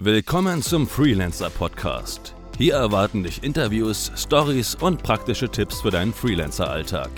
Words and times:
Willkommen 0.00 0.62
zum 0.62 0.86
Freelancer 0.86 1.50
Podcast. 1.50 2.32
Hier 2.56 2.74
erwarten 2.74 3.24
dich 3.24 3.42
Interviews, 3.42 4.12
Stories 4.14 4.76
und 4.76 5.02
praktische 5.02 5.48
Tipps 5.48 5.80
für 5.80 5.90
deinen 5.90 6.12
Freelancer-Alltag. 6.14 7.10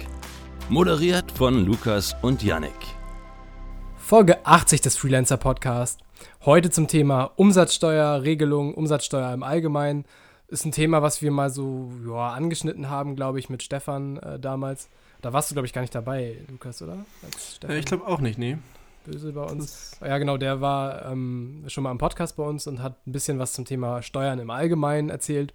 Moderiert 0.71 1.31
von 1.31 1.67
Lukas 1.67 2.17
und 2.23 2.43
Yannick. 2.43 2.73
Folge 3.99 4.47
80 4.47 4.81
des 4.81 4.97
Freelancer 4.97 5.37
Podcast. 5.37 6.01
Heute 6.47 6.71
zum 6.71 6.89
Thema 6.89 7.33
Umsatzsteuer, 7.37 8.23
Regelung, 8.23 8.73
Umsatzsteuer 8.73 9.31
im 9.35 9.43
Allgemeinen. 9.43 10.07
Ist 10.49 10.65
ein 10.65 10.73
Thema, 10.73 11.03
was 11.03 11.21
wir 11.21 11.33
mal 11.33 11.51
so 11.51 11.91
ja, 12.09 12.31
angeschnitten 12.31 12.89
haben, 12.89 13.15
glaube 13.15 13.39
ich, 13.41 13.51
mit 13.51 13.63
Stefan 13.63 14.17
äh, 14.17 14.39
damals. 14.39 14.89
Da 15.21 15.35
warst 15.35 15.51
du, 15.51 15.55
glaube 15.55 15.67
ich, 15.67 15.75
gar 15.75 15.83
nicht 15.83 15.95
dabei, 15.95 16.39
Lukas, 16.49 16.81
oder? 16.81 17.05
Äh, 17.69 17.79
ich 17.79 17.85
glaube 17.85 18.07
auch 18.07 18.21
nicht, 18.21 18.39
nee 18.39 18.57
böse 19.05 19.33
bei 19.33 19.45
uns. 19.45 19.93
Ja, 20.01 20.19
genau, 20.19 20.37
der 20.37 20.61
war 20.61 21.07
ähm, 21.11 21.65
schon 21.69 21.85
mal 21.85 21.91
im 21.91 21.99
Podcast 21.99 22.37
bei 22.37 22.43
uns 22.43 22.67
und 22.67 22.83
hat 22.83 23.07
ein 23.07 23.13
bisschen 23.13 23.39
was 23.39 23.53
zum 23.53 23.65
Thema 23.65 24.03
Steuern 24.03 24.39
im 24.39 24.51
Allgemeinen 24.51 25.11
erzählt. 25.11 25.55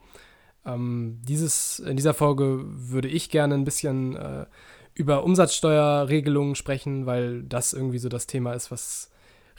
Ähm, 0.65 1.19
dieses, 1.23 1.79
in 1.79 1.95
dieser 1.95 2.13
Folge 2.13 2.63
würde 2.65 3.07
ich 3.07 3.29
gerne 3.29 3.55
ein 3.55 3.65
bisschen 3.65 4.15
äh, 4.15 4.45
über 4.93 5.23
Umsatzsteuerregelungen 5.23 6.55
sprechen, 6.55 7.05
weil 7.05 7.43
das 7.43 7.73
irgendwie 7.73 7.99
so 7.99 8.09
das 8.09 8.27
Thema 8.27 8.53
ist, 8.53 8.71
was 8.71 9.11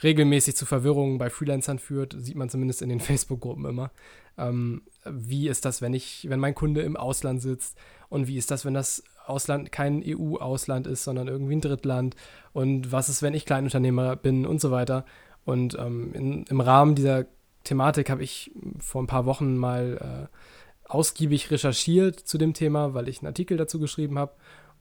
regelmäßig 0.03 0.55
zu 0.55 0.65
Verwirrungen 0.65 1.17
bei 1.17 1.29
Freelancern 1.29 1.79
führt, 1.79 2.15
sieht 2.17 2.35
man 2.35 2.49
zumindest 2.49 2.81
in 2.81 2.89
den 2.89 2.99
Facebook-Gruppen 3.01 3.65
immer. 3.65 3.91
Ähm, 4.37 4.83
wie 5.05 5.47
ist 5.47 5.65
das, 5.65 5.81
wenn 5.81 5.93
ich, 5.93 6.27
wenn 6.29 6.39
mein 6.39 6.55
Kunde 6.55 6.81
im 6.81 6.97
Ausland 6.97 7.41
sitzt? 7.41 7.77
Und 8.09 8.27
wie 8.27 8.37
ist 8.37 8.51
das, 8.51 8.65
wenn 8.65 8.73
das 8.73 9.03
Ausland 9.27 9.71
kein 9.71 10.03
EU-Ausland 10.05 10.87
ist, 10.87 11.03
sondern 11.03 11.27
irgendwie 11.27 11.55
ein 11.55 11.61
Drittland? 11.61 12.15
Und 12.53 12.91
was 12.91 13.09
ist, 13.09 13.21
wenn 13.21 13.33
ich 13.33 13.45
Kleinunternehmer 13.45 14.15
bin 14.15 14.45
und 14.45 14.61
so 14.61 14.71
weiter? 14.71 15.05
Und 15.45 15.77
ähm, 15.79 16.13
in, 16.13 16.43
im 16.43 16.61
Rahmen 16.61 16.95
dieser 16.95 17.25
Thematik 17.63 18.09
habe 18.09 18.23
ich 18.23 18.51
vor 18.79 19.01
ein 19.01 19.07
paar 19.07 19.25
Wochen 19.25 19.57
mal 19.57 20.29
äh, 20.29 20.91
ausgiebig 20.91 21.51
recherchiert 21.51 22.19
zu 22.19 22.37
dem 22.37 22.53
Thema, 22.53 22.93
weil 22.93 23.07
ich 23.09 23.19
einen 23.19 23.27
Artikel 23.27 23.57
dazu 23.57 23.79
geschrieben 23.79 24.17
habe 24.17 24.33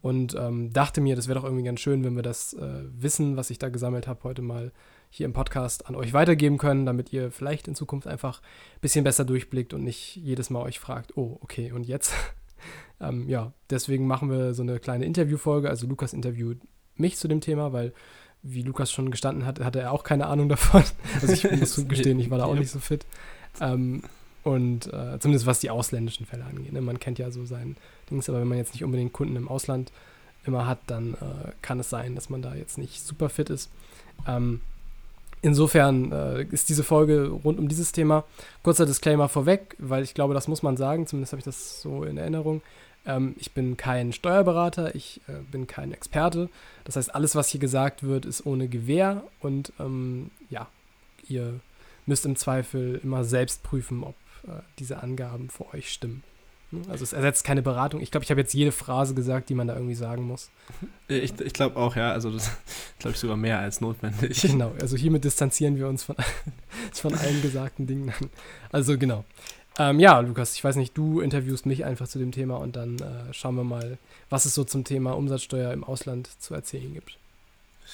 und 0.03 0.35
ähm, 0.35 0.73
dachte 0.73 1.01
mir, 1.01 1.17
das 1.17 1.27
wäre 1.27 1.39
doch 1.39 1.45
irgendwie 1.45 1.65
ganz 1.65 1.81
schön, 1.81 2.05
wenn 2.05 2.15
wir 2.15 2.23
das 2.23 2.55
äh, 2.55 2.85
Wissen, 2.97 3.37
was 3.37 3.51
ich 3.51 3.59
da 3.59 3.71
gesammelt 3.71 4.07
habe, 4.07 4.23
heute 4.25 4.43
mal 4.43 4.73
hier 5.11 5.27
im 5.27 5.33
Podcast 5.33 5.87
an 5.89 5.97
euch 5.97 6.13
weitergeben 6.13 6.59
können, 6.59 6.87
damit 6.87 7.13
ihr 7.13 7.31
vielleicht 7.31 7.67
in 7.69 7.75
Zukunft 7.75 8.07
einfach 8.07 8.41
ein 8.41 8.81
bisschen 8.81 9.05
besser 9.05 9.25
durchblickt 9.25 9.75
und 9.75 9.83
nicht 9.83 10.17
jedes 10.17 10.51
Mal 10.51 10.63
euch 10.63 10.79
fragt, 10.79 11.17
oh, 11.17 11.39
okay, 11.41 11.73
und 11.73 11.87
jetzt? 11.87 12.13
Ähm, 13.01 13.29
ja, 13.29 13.53
deswegen 13.71 14.07
machen 14.07 14.31
wir 14.31 14.55
so 14.55 14.63
eine 14.63 14.79
kleine 14.79 15.05
Interviewfolge. 15.05 15.69
Also 15.69 15.87
Lukas 15.87 16.13
interviewt 16.13 16.59
mich 16.97 17.17
zu 17.17 17.29
dem 17.29 17.41
Thema, 17.41 17.73
weil, 17.73 17.93
wie 18.43 18.63
Lukas 18.63 18.91
schon 18.91 19.11
gestanden 19.11 19.45
hat, 19.45 19.61
hatte 19.61 19.81
er 19.81 19.93
auch 19.93 20.05
keine 20.05 20.27
Ahnung 20.27 20.49
davon. 20.49 20.83
Also 21.21 21.33
ich 21.33 21.51
muss 21.61 21.75
zugestehen, 21.75 22.19
ich 22.19 22.31
war 22.31 22.39
da 22.39 22.45
auch 22.45 22.55
nicht 22.55 22.71
so 22.71 22.79
fit. 22.79 23.07
Ähm, 23.61 24.03
und 24.45 24.93
äh, 24.93 25.19
zumindest 25.19 25.47
was 25.47 25.59
die 25.59 25.71
ausländischen 25.71 26.25
Fälle 26.25 26.45
angeht. 26.45 26.73
Ne? 26.73 26.81
Man 26.81 27.01
kennt 27.01 27.19
ja 27.19 27.31
so 27.31 27.45
sein 27.45 27.77
Dings, 28.11 28.29
aber 28.29 28.41
wenn 28.41 28.49
man 28.49 28.59
jetzt 28.59 28.75
nicht 28.75 28.85
unbedingt 28.85 29.13
Kunden 29.13 29.35
im 29.35 29.49
Ausland 29.49 29.91
immer 30.45 30.67
hat, 30.67 30.79
dann 30.87 31.15
äh, 31.15 31.51
kann 31.63 31.81
es 31.81 31.91
sein, 31.91 32.15
dass 32.15 32.31
man 32.31 32.43
da 32.43 32.55
jetzt 32.55 32.79
nicht 32.79 33.03
super 33.03 33.29
fit 33.29 33.51
ist. 33.51 33.71
Ähm, 34.27 34.61
insofern 35.43 36.13
äh, 36.13 36.45
ist 36.45 36.69
diese 36.69 36.85
Folge 36.85 37.29
rund 37.29 37.59
um 37.59 37.69
dieses 37.69 37.93
Thema. 37.93 38.25
Kurzer 38.63 38.87
Disclaimer 38.87 39.29
vorweg, 39.29 39.75
weil 39.79 40.05
ich 40.05 40.15
glaube, 40.15 40.35
das 40.35 40.49
muss 40.49 40.63
man 40.63 40.77
sagen, 40.77 41.07
zumindest 41.07 41.33
habe 41.33 41.41
ich 41.41 41.45
das 41.45 41.81
so 41.83 42.05
in 42.05 42.17
Erinnerung. 42.17 42.63
Ähm, 43.07 43.35
ich 43.39 43.53
bin 43.53 43.77
kein 43.77 44.13
Steuerberater, 44.13 44.95
ich 44.95 45.21
äh, 45.29 45.43
bin 45.51 45.67
kein 45.67 45.93
Experte. 45.93 46.49
Das 46.85 46.97
heißt, 46.97 47.15
alles, 47.15 47.35
was 47.35 47.49
hier 47.49 47.61
gesagt 47.61 48.03
wird, 48.03 48.27
ist 48.27 48.45
ohne 48.47 48.69
Gewähr 48.69 49.23
und 49.41 49.73
ähm, 49.79 50.31
ja, 50.51 50.69
ihr 51.29 51.61
müsst 52.07 52.27
im 52.27 52.37
Zweifel 52.37 53.01
immer 53.03 53.25
selbst 53.25 53.63
prüfen, 53.63 54.05
ob 54.05 54.15
äh, 54.47 54.61
diese 54.79 55.03
Angaben 55.03 55.51
für 55.51 55.73
euch 55.75 55.93
stimmen. 55.93 56.23
Hm? 56.71 56.83
Also 56.89 57.05
es 57.05 57.13
ersetzt 57.13 57.45
keine 57.45 57.63
Beratung. 57.63 58.01
Ich 58.01 58.11
glaube, 58.11 58.25
ich 58.25 58.31
habe 58.31 58.41
jetzt 58.41 58.55
jede 58.55 58.73
Phrase 58.73 59.15
gesagt, 59.15 59.49
die 59.49 59.55
man 59.55 59.69
da 59.69 59.75
irgendwie 59.75 59.95
sagen 59.95 60.25
muss. 60.25 60.51
Ich, 61.09 61.41
ich 61.41 61.53
glaube 61.53 61.77
auch, 61.77 61.95
ja. 61.95 62.11
Also 62.11 62.33
das 62.33 62.51
glaube 62.99 63.15
ich 63.15 63.21
sogar 63.21 63.37
mehr 63.37 63.61
als 63.61 63.81
notwendig. 63.81 64.43
Genau, 64.43 64.73
also 64.81 64.97
hiermit 64.97 65.23
distanzieren 65.23 65.77
wir 65.77 65.87
uns 65.87 66.03
von, 66.03 66.17
von 66.93 67.15
allen 67.15 67.43
gesagten 67.43 67.87
Dingen. 67.87 68.13
Also 68.73 68.99
genau. 68.99 69.25
Ähm, 69.79 70.01
ja, 70.01 70.21
Lukas, 70.21 70.55
ich 70.55 70.65
weiß 70.65 70.77
nicht, 70.77 70.97
du 70.97 71.21
interviewst 71.21 71.67
mich 71.67 71.85
einfach 71.85 72.09
zu 72.09 72.19
dem 72.19 72.33
Thema 72.33 72.57
und 72.57 72.77
dann 72.77 72.99
äh, 72.99 73.33
schauen 73.33 73.57
wir 73.57 73.65
mal, 73.65 73.99
was 74.31 74.47
es 74.47 74.55
so 74.55 74.65
zum 74.65 74.85
Thema 74.85 75.13
Umsatzsteuer 75.13 75.73
im 75.73 75.85
Ausland 75.85 76.31
zu 76.41 76.55
erzählen 76.55 76.95
gibt. 76.95 77.19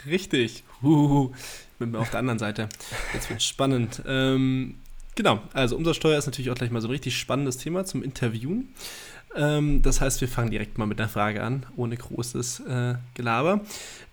Richtig. 0.07 0.65
Huhuhu. 0.81 1.33
Bin 1.79 1.91
mir 1.91 1.99
auf 1.99 2.11
der 2.11 2.21
anderen 2.21 2.39
Seite. 2.39 2.69
Jetzt 3.13 3.29
wird 3.29 3.43
spannend. 3.43 4.03
Ähm, 4.07 4.77
Genau, 5.15 5.43
also 5.53 5.77
Umsatzsteuer 5.77 6.19
ist 6.19 6.27
natürlich 6.27 6.51
auch 6.51 6.55
gleich 6.55 6.71
mal 6.71 6.81
so 6.81 6.89
ein 6.89 6.93
richtig 6.93 7.19
spannendes 7.19 7.59
Thema 7.59 7.85
zum 7.85 8.03
Interviewen. 8.03 8.73
Ähm, 9.37 9.83
das 9.83 10.01
heißt, 10.01 10.21
wir 10.21 10.29
fangen 10.29 10.51
direkt 10.51 10.79
mal 10.79 10.87
mit 10.87 10.99
einer 10.99 11.09
Frage 11.09 11.43
an, 11.43 11.67
ohne 11.77 11.97
großes 11.97 12.61
äh, 12.61 12.95
Gelaber. 13.15 13.61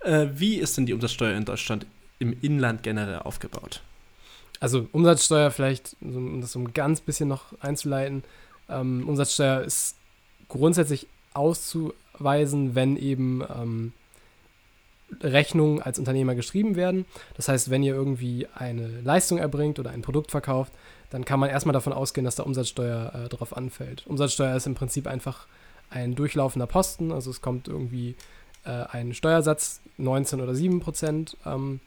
Äh, 0.01 0.27
wie 0.33 0.55
ist 0.55 0.77
denn 0.77 0.85
die 0.85 0.93
Umsatzsteuer 0.93 1.37
in 1.37 1.45
Deutschland 1.45 1.85
im 2.19 2.35
Inland 2.41 2.83
generell 2.83 3.19
aufgebaut? 3.19 3.81
Also 4.59 4.87
Umsatzsteuer 4.91 5.51
vielleicht, 5.51 5.95
um 6.01 6.41
das 6.41 6.51
so 6.51 6.59
ein 6.59 6.73
ganz 6.73 7.01
bisschen 7.01 7.29
noch 7.29 7.53
einzuleiten, 7.61 8.23
ähm, 8.69 9.07
Umsatzsteuer 9.07 9.61
ist 9.61 9.95
grundsätzlich 10.47 11.07
auszuweisen, 11.33 12.75
wenn 12.75 12.97
eben 12.97 13.43
ähm, 13.49 13.93
Rechnungen 15.21 15.81
als 15.81 15.97
Unternehmer 15.97 16.35
geschrieben 16.35 16.75
werden. 16.75 17.05
Das 17.35 17.47
heißt, 17.47 17.69
wenn 17.69 17.83
ihr 17.83 17.95
irgendwie 17.95 18.47
eine 18.53 19.01
Leistung 19.01 19.37
erbringt 19.37 19.79
oder 19.79 19.91
ein 19.91 20.01
Produkt 20.01 20.31
verkauft, 20.31 20.73
dann 21.09 21.25
kann 21.25 21.39
man 21.39 21.49
erstmal 21.49 21.73
davon 21.73 21.93
ausgehen, 21.93 22.25
dass 22.25 22.35
da 22.35 22.43
Umsatzsteuer 22.43 23.13
äh, 23.15 23.29
drauf 23.29 23.55
anfällt. 23.55 24.05
Umsatzsteuer 24.07 24.55
ist 24.55 24.67
im 24.67 24.75
Prinzip 24.75 25.07
einfach 25.07 25.47
ein 25.89 26.13
durchlaufender 26.13 26.67
Posten, 26.67 27.11
also 27.11 27.31
es 27.31 27.41
kommt 27.41 27.67
irgendwie 27.67 28.15
äh, 28.63 28.69
ein 28.69 29.13
Steuersatz, 29.15 29.81
19 29.97 30.39
oder 30.39 30.53
7 30.53 30.79
Prozent 30.79 31.35
ähm, 31.45 31.79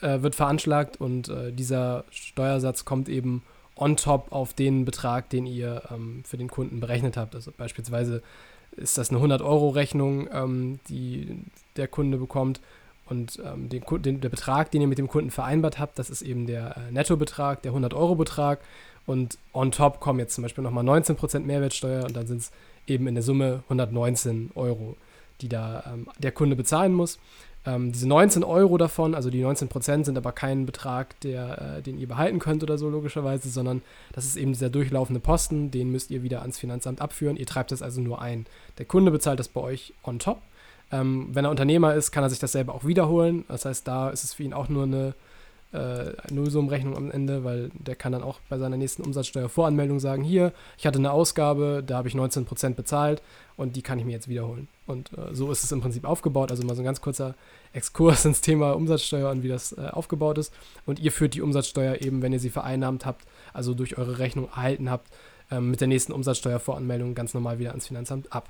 äh, 0.00 0.22
wird 0.22 0.34
veranschlagt 0.34 1.00
und 1.00 1.28
äh, 1.28 1.52
dieser 1.52 2.04
Steuersatz 2.10 2.84
kommt 2.84 3.08
eben 3.08 3.42
on 3.76 3.96
top 3.96 4.32
auf 4.32 4.54
den 4.54 4.84
Betrag, 4.84 5.28
den 5.30 5.46
ihr 5.46 5.82
ähm, 5.90 6.22
für 6.24 6.36
den 6.36 6.48
Kunden 6.48 6.80
berechnet 6.80 7.16
habt. 7.16 7.34
Also 7.34 7.52
beispielsweise 7.56 8.22
ist 8.76 8.98
das 8.98 9.10
eine 9.10 9.20
100-Euro-Rechnung, 9.20 10.28
ähm, 10.32 10.80
die 10.88 11.38
der 11.76 11.88
Kunde 11.88 12.18
bekommt. 12.18 12.60
Und 13.08 13.40
ähm, 13.44 13.68
den, 13.68 13.84
den, 14.02 14.20
der 14.20 14.28
Betrag, 14.28 14.70
den 14.70 14.80
ihr 14.80 14.88
mit 14.88 14.98
dem 14.98 15.08
Kunden 15.08 15.30
vereinbart 15.30 15.78
habt, 15.78 15.98
das 15.98 16.10
ist 16.10 16.22
eben 16.22 16.46
der 16.46 16.76
äh, 16.76 16.92
Nettobetrag, 16.92 17.62
der 17.62 17.72
100-Euro-Betrag. 17.72 18.60
Und 19.06 19.38
on 19.54 19.70
top 19.70 20.00
kommen 20.00 20.18
jetzt 20.18 20.34
zum 20.34 20.42
Beispiel 20.42 20.64
nochmal 20.64 20.84
19% 20.84 21.40
Mehrwertsteuer 21.40 22.04
und 22.04 22.16
dann 22.16 22.26
sind 22.26 22.38
es 22.38 22.50
eben 22.88 23.06
in 23.06 23.14
der 23.14 23.22
Summe 23.22 23.62
119 23.64 24.50
Euro, 24.56 24.96
die 25.40 25.48
da 25.48 25.84
ähm, 25.86 26.08
der 26.18 26.32
Kunde 26.32 26.56
bezahlen 26.56 26.92
muss. 26.92 27.18
Ähm, 27.66 27.90
diese 27.90 28.06
19 28.06 28.44
Euro 28.44 28.78
davon, 28.78 29.14
also 29.14 29.28
die 29.28 29.42
19 29.42 29.68
Prozent, 29.68 30.06
sind 30.06 30.16
aber 30.16 30.30
kein 30.32 30.66
Betrag, 30.66 31.18
der, 31.20 31.78
äh, 31.78 31.82
den 31.82 31.98
ihr 31.98 32.06
behalten 32.06 32.38
könnt 32.38 32.62
oder 32.62 32.78
so 32.78 32.88
logischerweise, 32.88 33.48
sondern 33.48 33.82
das 34.12 34.24
ist 34.24 34.36
eben 34.36 34.52
dieser 34.52 34.70
durchlaufende 34.70 35.18
Posten, 35.20 35.72
den 35.72 35.90
müsst 35.90 36.10
ihr 36.10 36.22
wieder 36.22 36.42
ans 36.42 36.58
Finanzamt 36.58 37.00
abführen. 37.00 37.36
Ihr 37.36 37.46
treibt 37.46 37.72
das 37.72 37.82
also 37.82 38.00
nur 38.00 38.22
ein. 38.22 38.46
Der 38.78 38.86
Kunde 38.86 39.10
bezahlt 39.10 39.40
das 39.40 39.48
bei 39.48 39.60
euch 39.60 39.94
on 40.04 40.20
top. 40.20 40.40
Ähm, 40.92 41.28
wenn 41.32 41.44
er 41.44 41.50
Unternehmer 41.50 41.94
ist, 41.94 42.12
kann 42.12 42.22
er 42.22 42.30
sich 42.30 42.38
das 42.38 42.52
selber 42.52 42.74
auch 42.74 42.84
wiederholen. 42.84 43.44
Das 43.48 43.64
heißt, 43.64 43.86
da 43.88 44.10
ist 44.10 44.22
es 44.22 44.34
für 44.34 44.44
ihn 44.44 44.52
auch 44.52 44.68
nur 44.68 44.84
eine 44.84 45.14
äh, 45.76 46.32
Nullsummenrechnung 46.32 46.96
am 46.96 47.10
Ende, 47.10 47.44
weil 47.44 47.70
der 47.74 47.94
kann 47.94 48.12
dann 48.12 48.22
auch 48.22 48.40
bei 48.48 48.58
seiner 48.58 48.76
nächsten 48.76 49.02
Umsatzsteuervoranmeldung 49.02 50.00
sagen, 50.00 50.22
hier, 50.22 50.52
ich 50.78 50.86
hatte 50.86 50.98
eine 50.98 51.12
Ausgabe, 51.12 51.82
da 51.86 51.98
habe 51.98 52.08
ich 52.08 52.14
19% 52.14 52.74
bezahlt 52.74 53.22
und 53.56 53.76
die 53.76 53.82
kann 53.82 53.98
ich 53.98 54.04
mir 54.04 54.12
jetzt 54.12 54.28
wiederholen. 54.28 54.68
Und 54.86 55.12
äh, 55.16 55.34
so 55.34 55.50
ist 55.50 55.64
es 55.64 55.72
im 55.72 55.80
Prinzip 55.80 56.04
aufgebaut. 56.04 56.50
Also 56.50 56.64
mal 56.64 56.74
so 56.74 56.82
ein 56.82 56.86
ganz 56.86 57.00
kurzer 57.00 57.34
Exkurs 57.72 58.24
ins 58.26 58.40
Thema 58.40 58.72
Umsatzsteuer 58.72 59.30
und 59.30 59.42
wie 59.42 59.48
das 59.48 59.72
äh, 59.72 59.88
aufgebaut 59.92 60.38
ist. 60.38 60.52
Und 60.86 60.98
ihr 60.98 61.12
führt 61.12 61.34
die 61.34 61.42
Umsatzsteuer 61.42 62.00
eben, 62.00 62.22
wenn 62.22 62.32
ihr 62.32 62.40
sie 62.40 62.50
vereinnahmt 62.50 63.06
habt, 63.06 63.26
also 63.52 63.74
durch 63.74 63.98
eure 63.98 64.18
Rechnung 64.18 64.48
erhalten 64.48 64.90
habt, 64.90 65.08
ähm, 65.50 65.70
mit 65.70 65.80
der 65.80 65.88
nächsten 65.88 66.12
Umsatzsteuervoranmeldung 66.12 67.14
ganz 67.14 67.34
normal 67.34 67.58
wieder 67.58 67.70
ans 67.70 67.86
Finanzamt 67.86 68.32
ab. 68.32 68.48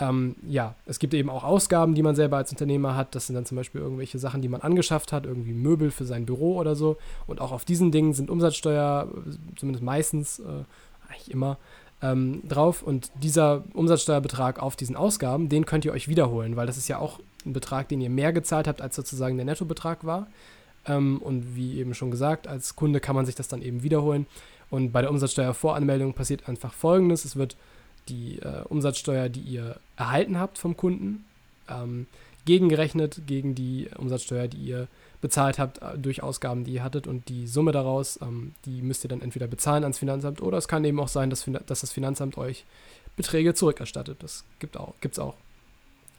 Ähm, 0.00 0.36
ja, 0.46 0.74
es 0.86 0.98
gibt 0.98 1.12
eben 1.14 1.28
auch 1.28 1.42
Ausgaben, 1.42 1.94
die 1.94 2.02
man 2.02 2.14
selber 2.14 2.36
als 2.36 2.50
Unternehmer 2.50 2.94
hat. 2.94 3.14
Das 3.14 3.26
sind 3.26 3.34
dann 3.34 3.46
zum 3.46 3.56
Beispiel 3.56 3.80
irgendwelche 3.80 4.18
Sachen, 4.18 4.42
die 4.42 4.48
man 4.48 4.60
angeschafft 4.60 5.12
hat, 5.12 5.26
irgendwie 5.26 5.52
Möbel 5.52 5.90
für 5.90 6.04
sein 6.04 6.24
Büro 6.24 6.56
oder 6.56 6.76
so. 6.76 6.96
Und 7.26 7.40
auch 7.40 7.50
auf 7.50 7.64
diesen 7.64 7.90
Dingen 7.90 8.14
sind 8.14 8.30
Umsatzsteuer, 8.30 9.08
zumindest 9.56 9.84
meistens, 9.84 10.38
äh, 10.38 10.64
eigentlich 11.08 11.30
immer, 11.30 11.58
ähm, 12.00 12.42
drauf. 12.46 12.82
Und 12.82 13.10
dieser 13.20 13.64
Umsatzsteuerbetrag 13.74 14.62
auf 14.62 14.76
diesen 14.76 14.94
Ausgaben, 14.94 15.48
den 15.48 15.66
könnt 15.66 15.84
ihr 15.84 15.92
euch 15.92 16.06
wiederholen, 16.06 16.54
weil 16.54 16.66
das 16.66 16.76
ist 16.76 16.88
ja 16.88 16.98
auch 16.98 17.18
ein 17.44 17.52
Betrag, 17.52 17.88
den 17.88 18.00
ihr 18.00 18.10
mehr 18.10 18.32
gezahlt 18.32 18.68
habt, 18.68 18.80
als 18.80 18.94
sozusagen 18.94 19.36
der 19.36 19.46
Nettobetrag 19.46 20.04
war. 20.04 20.28
Ähm, 20.86 21.18
und 21.18 21.56
wie 21.56 21.78
eben 21.78 21.94
schon 21.94 22.12
gesagt, 22.12 22.46
als 22.46 22.76
Kunde 22.76 23.00
kann 23.00 23.16
man 23.16 23.26
sich 23.26 23.34
das 23.34 23.48
dann 23.48 23.62
eben 23.62 23.82
wiederholen. 23.82 24.26
Und 24.70 24.92
bei 24.92 25.00
der 25.00 25.10
Umsatzsteuervoranmeldung 25.10 26.12
passiert 26.12 26.48
einfach 26.48 26.72
Folgendes. 26.72 27.24
Es 27.24 27.36
wird 27.36 27.56
die 28.08 28.38
äh, 28.38 28.62
Umsatzsteuer, 28.68 29.28
die 29.28 29.40
ihr 29.40 29.76
erhalten 29.96 30.38
habt 30.38 30.58
vom 30.58 30.76
Kunden, 30.76 31.24
ähm, 31.68 32.06
gegengerechnet 32.44 33.22
gegen 33.26 33.54
die 33.54 33.88
Umsatzsteuer, 33.96 34.48
die 34.48 34.58
ihr 34.58 34.88
bezahlt 35.20 35.58
habt 35.58 35.82
äh, 35.82 35.98
durch 35.98 36.22
Ausgaben, 36.22 36.64
die 36.64 36.72
ihr 36.74 36.82
hattet 36.82 37.06
und 37.06 37.28
die 37.28 37.46
Summe 37.46 37.72
daraus, 37.72 38.18
ähm, 38.22 38.54
die 38.64 38.82
müsst 38.82 39.04
ihr 39.04 39.08
dann 39.08 39.20
entweder 39.20 39.46
bezahlen 39.46 39.82
ans 39.82 39.98
Finanzamt 39.98 40.40
oder 40.40 40.58
es 40.58 40.68
kann 40.68 40.84
eben 40.84 41.00
auch 41.00 41.08
sein, 41.08 41.30
dass, 41.30 41.44
dass 41.66 41.80
das 41.80 41.92
Finanzamt 41.92 42.38
euch 42.38 42.64
Beträge 43.16 43.52
zurückerstattet. 43.54 44.22
Das 44.22 44.44
gibt 44.60 44.76
auch, 44.76 44.94
gibt's 45.00 45.18
auch. 45.18 45.34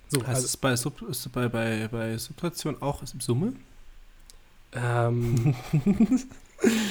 So, 0.09 0.19
heißt 0.19 0.29
also, 0.29 0.45
es 0.45 0.57
bei, 0.57 0.75
Sub, 0.75 1.01
ist 1.03 1.31
bei, 1.31 1.47
bei, 1.47 1.87
bei 1.87 2.17
Subtraktion 2.17 2.81
auch 2.81 3.01
Summe? 3.19 3.53
Ähm, 4.73 5.55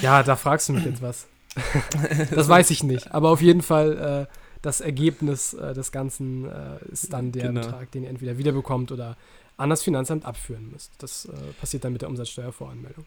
ja, 0.03 0.23
da 0.23 0.37
fragst 0.37 0.69
du 0.69 0.73
mich 0.73 0.85
jetzt 0.85 1.03
was. 1.03 1.27
das 2.31 2.49
weiß 2.49 2.71
ich 2.71 2.83
nicht. 2.83 3.13
Aber 3.13 3.31
auf 3.31 3.43
jeden 3.43 3.63
Fall, 3.63 4.27
äh, 4.29 4.33
das 4.63 4.81
Ergebnis 4.81 5.55
äh, 5.55 5.75
des 5.75 5.93
Ganzen 5.93 6.47
äh, 6.47 6.85
ist 6.91 7.13
dann 7.13 7.33
der 7.33 7.49
genau. 7.49 7.61
Betrag, 7.61 7.91
den 7.93 8.05
ihr 8.05 8.11
entweder 8.11 8.39
wiederbekommt 8.39 8.93
oder 8.93 9.17
an 9.57 9.71
das 9.71 9.83
Finanzamt 9.83 10.25
abführen 10.25 10.71
müsst. 10.71 10.93
Das 10.99 11.27
äh, 11.27 11.33
passiert 11.61 11.85
dann 11.85 11.93
mit 11.93 12.03
der 12.03 12.09
Umsatzsteuervoranmeldung. 12.09 13.05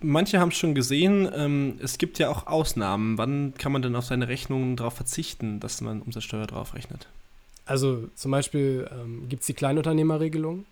Manche 0.00 0.40
haben 0.40 0.48
es 0.48 0.56
schon 0.56 0.74
gesehen, 0.74 1.30
ähm, 1.32 1.78
es 1.80 1.96
gibt 1.96 2.18
ja 2.18 2.28
auch 2.28 2.46
Ausnahmen. 2.46 3.18
Wann 3.18 3.54
kann 3.56 3.70
man 3.70 3.82
denn 3.82 3.94
auf 3.94 4.04
seine 4.04 4.28
Rechnungen 4.28 4.76
darauf 4.76 4.94
verzichten, 4.94 5.60
dass 5.60 5.80
man 5.80 6.02
Umsatzsteuer 6.02 6.46
drauf 6.46 6.74
rechnet? 6.74 7.08
Also 7.66 8.08
zum 8.16 8.32
Beispiel 8.32 8.90
ähm, 8.90 9.28
gibt 9.28 9.42
es 9.42 9.46
die 9.46 9.54
Kleinunternehmerregelung. 9.54 10.64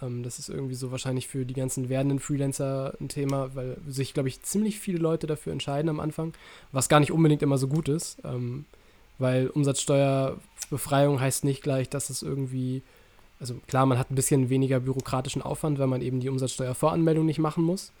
Ähm, 0.00 0.22
das 0.22 0.38
ist 0.38 0.48
irgendwie 0.48 0.74
so 0.74 0.90
wahrscheinlich 0.90 1.28
für 1.28 1.44
die 1.44 1.54
ganzen 1.54 1.88
werdenden 1.90 2.18
Freelancer 2.18 2.94
ein 3.00 3.08
Thema, 3.08 3.54
weil 3.54 3.76
sich, 3.86 4.14
glaube 4.14 4.28
ich, 4.28 4.42
ziemlich 4.42 4.78
viele 4.80 4.98
Leute 4.98 5.26
dafür 5.26 5.52
entscheiden 5.52 5.90
am 5.90 6.00
Anfang, 6.00 6.32
was 6.72 6.88
gar 6.88 7.00
nicht 7.00 7.12
unbedingt 7.12 7.42
immer 7.42 7.58
so 7.58 7.68
gut 7.68 7.88
ist. 7.88 8.18
Ähm, 8.24 8.64
weil 9.22 9.48
Umsatzsteuerbefreiung 9.48 11.20
heißt 11.20 11.44
nicht 11.44 11.62
gleich, 11.62 11.88
dass 11.88 12.10
es 12.10 12.22
irgendwie, 12.22 12.82
also 13.40 13.54
klar, 13.66 13.86
man 13.86 13.98
hat 13.98 14.10
ein 14.10 14.14
bisschen 14.16 14.50
weniger 14.50 14.80
bürokratischen 14.80 15.40
Aufwand, 15.40 15.78
weil 15.78 15.86
man 15.86 16.02
eben 16.02 16.20
die 16.20 16.28
Umsatzsteuervoranmeldung 16.28 17.24
nicht 17.24 17.38
machen 17.38 17.64
muss 17.64 17.92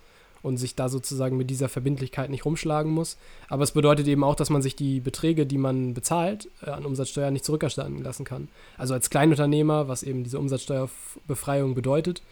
und 0.42 0.56
sich 0.56 0.74
da 0.74 0.88
sozusagen 0.88 1.36
mit 1.36 1.48
dieser 1.48 1.68
Verbindlichkeit 1.68 2.28
nicht 2.28 2.44
rumschlagen 2.44 2.90
muss. 2.90 3.16
Aber 3.48 3.62
es 3.62 3.72
bedeutet 3.72 4.08
eben 4.08 4.24
auch, 4.24 4.34
dass 4.34 4.50
man 4.50 4.60
sich 4.60 4.76
die 4.76 5.00
Beträge, 5.00 5.46
die 5.46 5.58
man 5.58 5.94
bezahlt, 5.94 6.50
äh, 6.62 6.70
an 6.70 6.84
Umsatzsteuer 6.84 7.30
nicht 7.30 7.44
zurückerstatten 7.44 8.02
lassen 8.02 8.24
kann. 8.24 8.48
Also 8.76 8.94
als 8.94 9.08
Kleinunternehmer, 9.08 9.88
was 9.88 10.02
eben 10.02 10.24
diese 10.24 10.38
Umsatzsteuerbefreiung 10.38 11.74
bedeutet, 11.74 12.22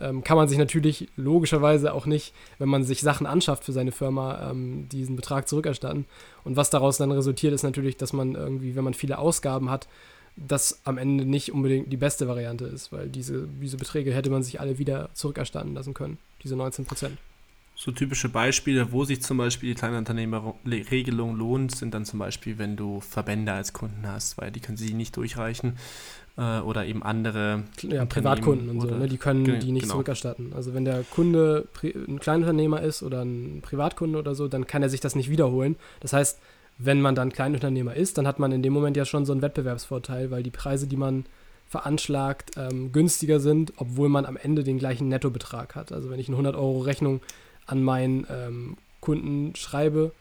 ähm, 0.00 0.24
kann 0.24 0.36
man 0.36 0.48
sich 0.48 0.58
natürlich 0.58 1.08
logischerweise 1.16 1.92
auch 1.92 2.06
nicht, 2.06 2.34
wenn 2.58 2.68
man 2.68 2.84
sich 2.84 3.00
Sachen 3.00 3.26
anschafft 3.26 3.64
für 3.64 3.72
seine 3.72 3.92
Firma, 3.92 4.50
ähm, 4.50 4.88
diesen 4.88 5.16
Betrag 5.16 5.48
zurückerstatten. 5.48 6.06
Und 6.44 6.56
was 6.56 6.70
daraus 6.70 6.96
dann 6.96 7.12
resultiert, 7.12 7.52
ist 7.52 7.62
natürlich, 7.62 7.96
dass 7.96 8.12
man 8.12 8.34
irgendwie, 8.34 8.76
wenn 8.76 8.84
man 8.84 8.94
viele 8.94 9.18
Ausgaben 9.18 9.70
hat, 9.70 9.88
das 10.36 10.80
am 10.84 10.98
Ende 10.98 11.24
nicht 11.24 11.52
unbedingt 11.52 11.92
die 11.92 11.96
beste 11.96 12.28
Variante 12.28 12.64
ist, 12.64 12.92
weil 12.92 13.08
diese, 13.08 13.46
diese 13.60 13.76
Beträge 13.76 14.14
hätte 14.14 14.30
man 14.30 14.42
sich 14.42 14.60
alle 14.60 14.78
wieder 14.78 15.10
zurückerstatten 15.12 15.74
lassen 15.74 15.94
können, 15.94 16.18
diese 16.42 16.56
19 16.56 16.86
Prozent. 16.86 17.18
So 17.82 17.92
typische 17.92 18.28
Beispiele, 18.28 18.92
wo 18.92 19.06
sich 19.06 19.22
zum 19.22 19.38
Beispiel 19.38 19.70
die 19.70 19.74
Kleinunternehmerregelung 19.74 21.34
lohnt, 21.34 21.74
sind 21.74 21.94
dann 21.94 22.04
zum 22.04 22.18
Beispiel, 22.18 22.58
wenn 22.58 22.76
du 22.76 23.00
Verbände 23.00 23.54
als 23.54 23.72
Kunden 23.72 24.06
hast, 24.06 24.36
weil 24.36 24.50
die 24.50 24.60
können 24.60 24.76
sie 24.76 24.92
nicht 24.92 25.16
durchreichen 25.16 25.78
äh, 26.36 26.60
oder 26.60 26.84
eben 26.84 27.02
andere 27.02 27.62
ja, 27.80 28.04
Privatkunden 28.04 28.68
und 28.68 28.82
so, 28.82 28.88
ne, 28.94 29.08
die 29.08 29.16
können 29.16 29.44
die 29.60 29.72
nicht 29.72 29.84
genau. 29.84 29.94
zurückerstatten. 29.94 30.52
Also 30.52 30.74
wenn 30.74 30.84
der 30.84 31.04
Kunde 31.04 31.68
ein 31.82 32.20
Kleinunternehmer 32.20 32.82
ist 32.82 33.02
oder 33.02 33.24
ein 33.24 33.60
Privatkunde 33.62 34.18
oder 34.18 34.34
so, 34.34 34.46
dann 34.46 34.66
kann 34.66 34.82
er 34.82 34.90
sich 34.90 35.00
das 35.00 35.14
nicht 35.14 35.30
wiederholen. 35.30 35.76
Das 36.00 36.12
heißt, 36.12 36.38
wenn 36.76 37.00
man 37.00 37.14
dann 37.14 37.32
Kleinunternehmer 37.32 37.96
ist, 37.96 38.18
dann 38.18 38.26
hat 38.26 38.38
man 38.38 38.52
in 38.52 38.62
dem 38.62 38.74
Moment 38.74 38.98
ja 38.98 39.06
schon 39.06 39.24
so 39.24 39.32
einen 39.32 39.40
Wettbewerbsvorteil, 39.40 40.30
weil 40.30 40.42
die 40.42 40.50
Preise, 40.50 40.86
die 40.86 40.98
man 40.98 41.24
veranschlagt, 41.66 42.50
ähm, 42.58 42.92
günstiger 42.92 43.40
sind, 43.40 43.72
obwohl 43.78 44.10
man 44.10 44.26
am 44.26 44.36
Ende 44.36 44.64
den 44.64 44.78
gleichen 44.78 45.08
Nettobetrag 45.08 45.76
hat. 45.76 45.92
Also 45.92 46.10
wenn 46.10 46.20
ich 46.20 46.28
eine 46.28 46.36
100 46.36 46.56
Euro 46.56 46.80
Rechnung 46.80 47.22
an 47.70 47.82
meinen 47.82 48.26
ähm, 48.28 48.76
Kunden 49.00 49.54
schreibe, 49.54 50.12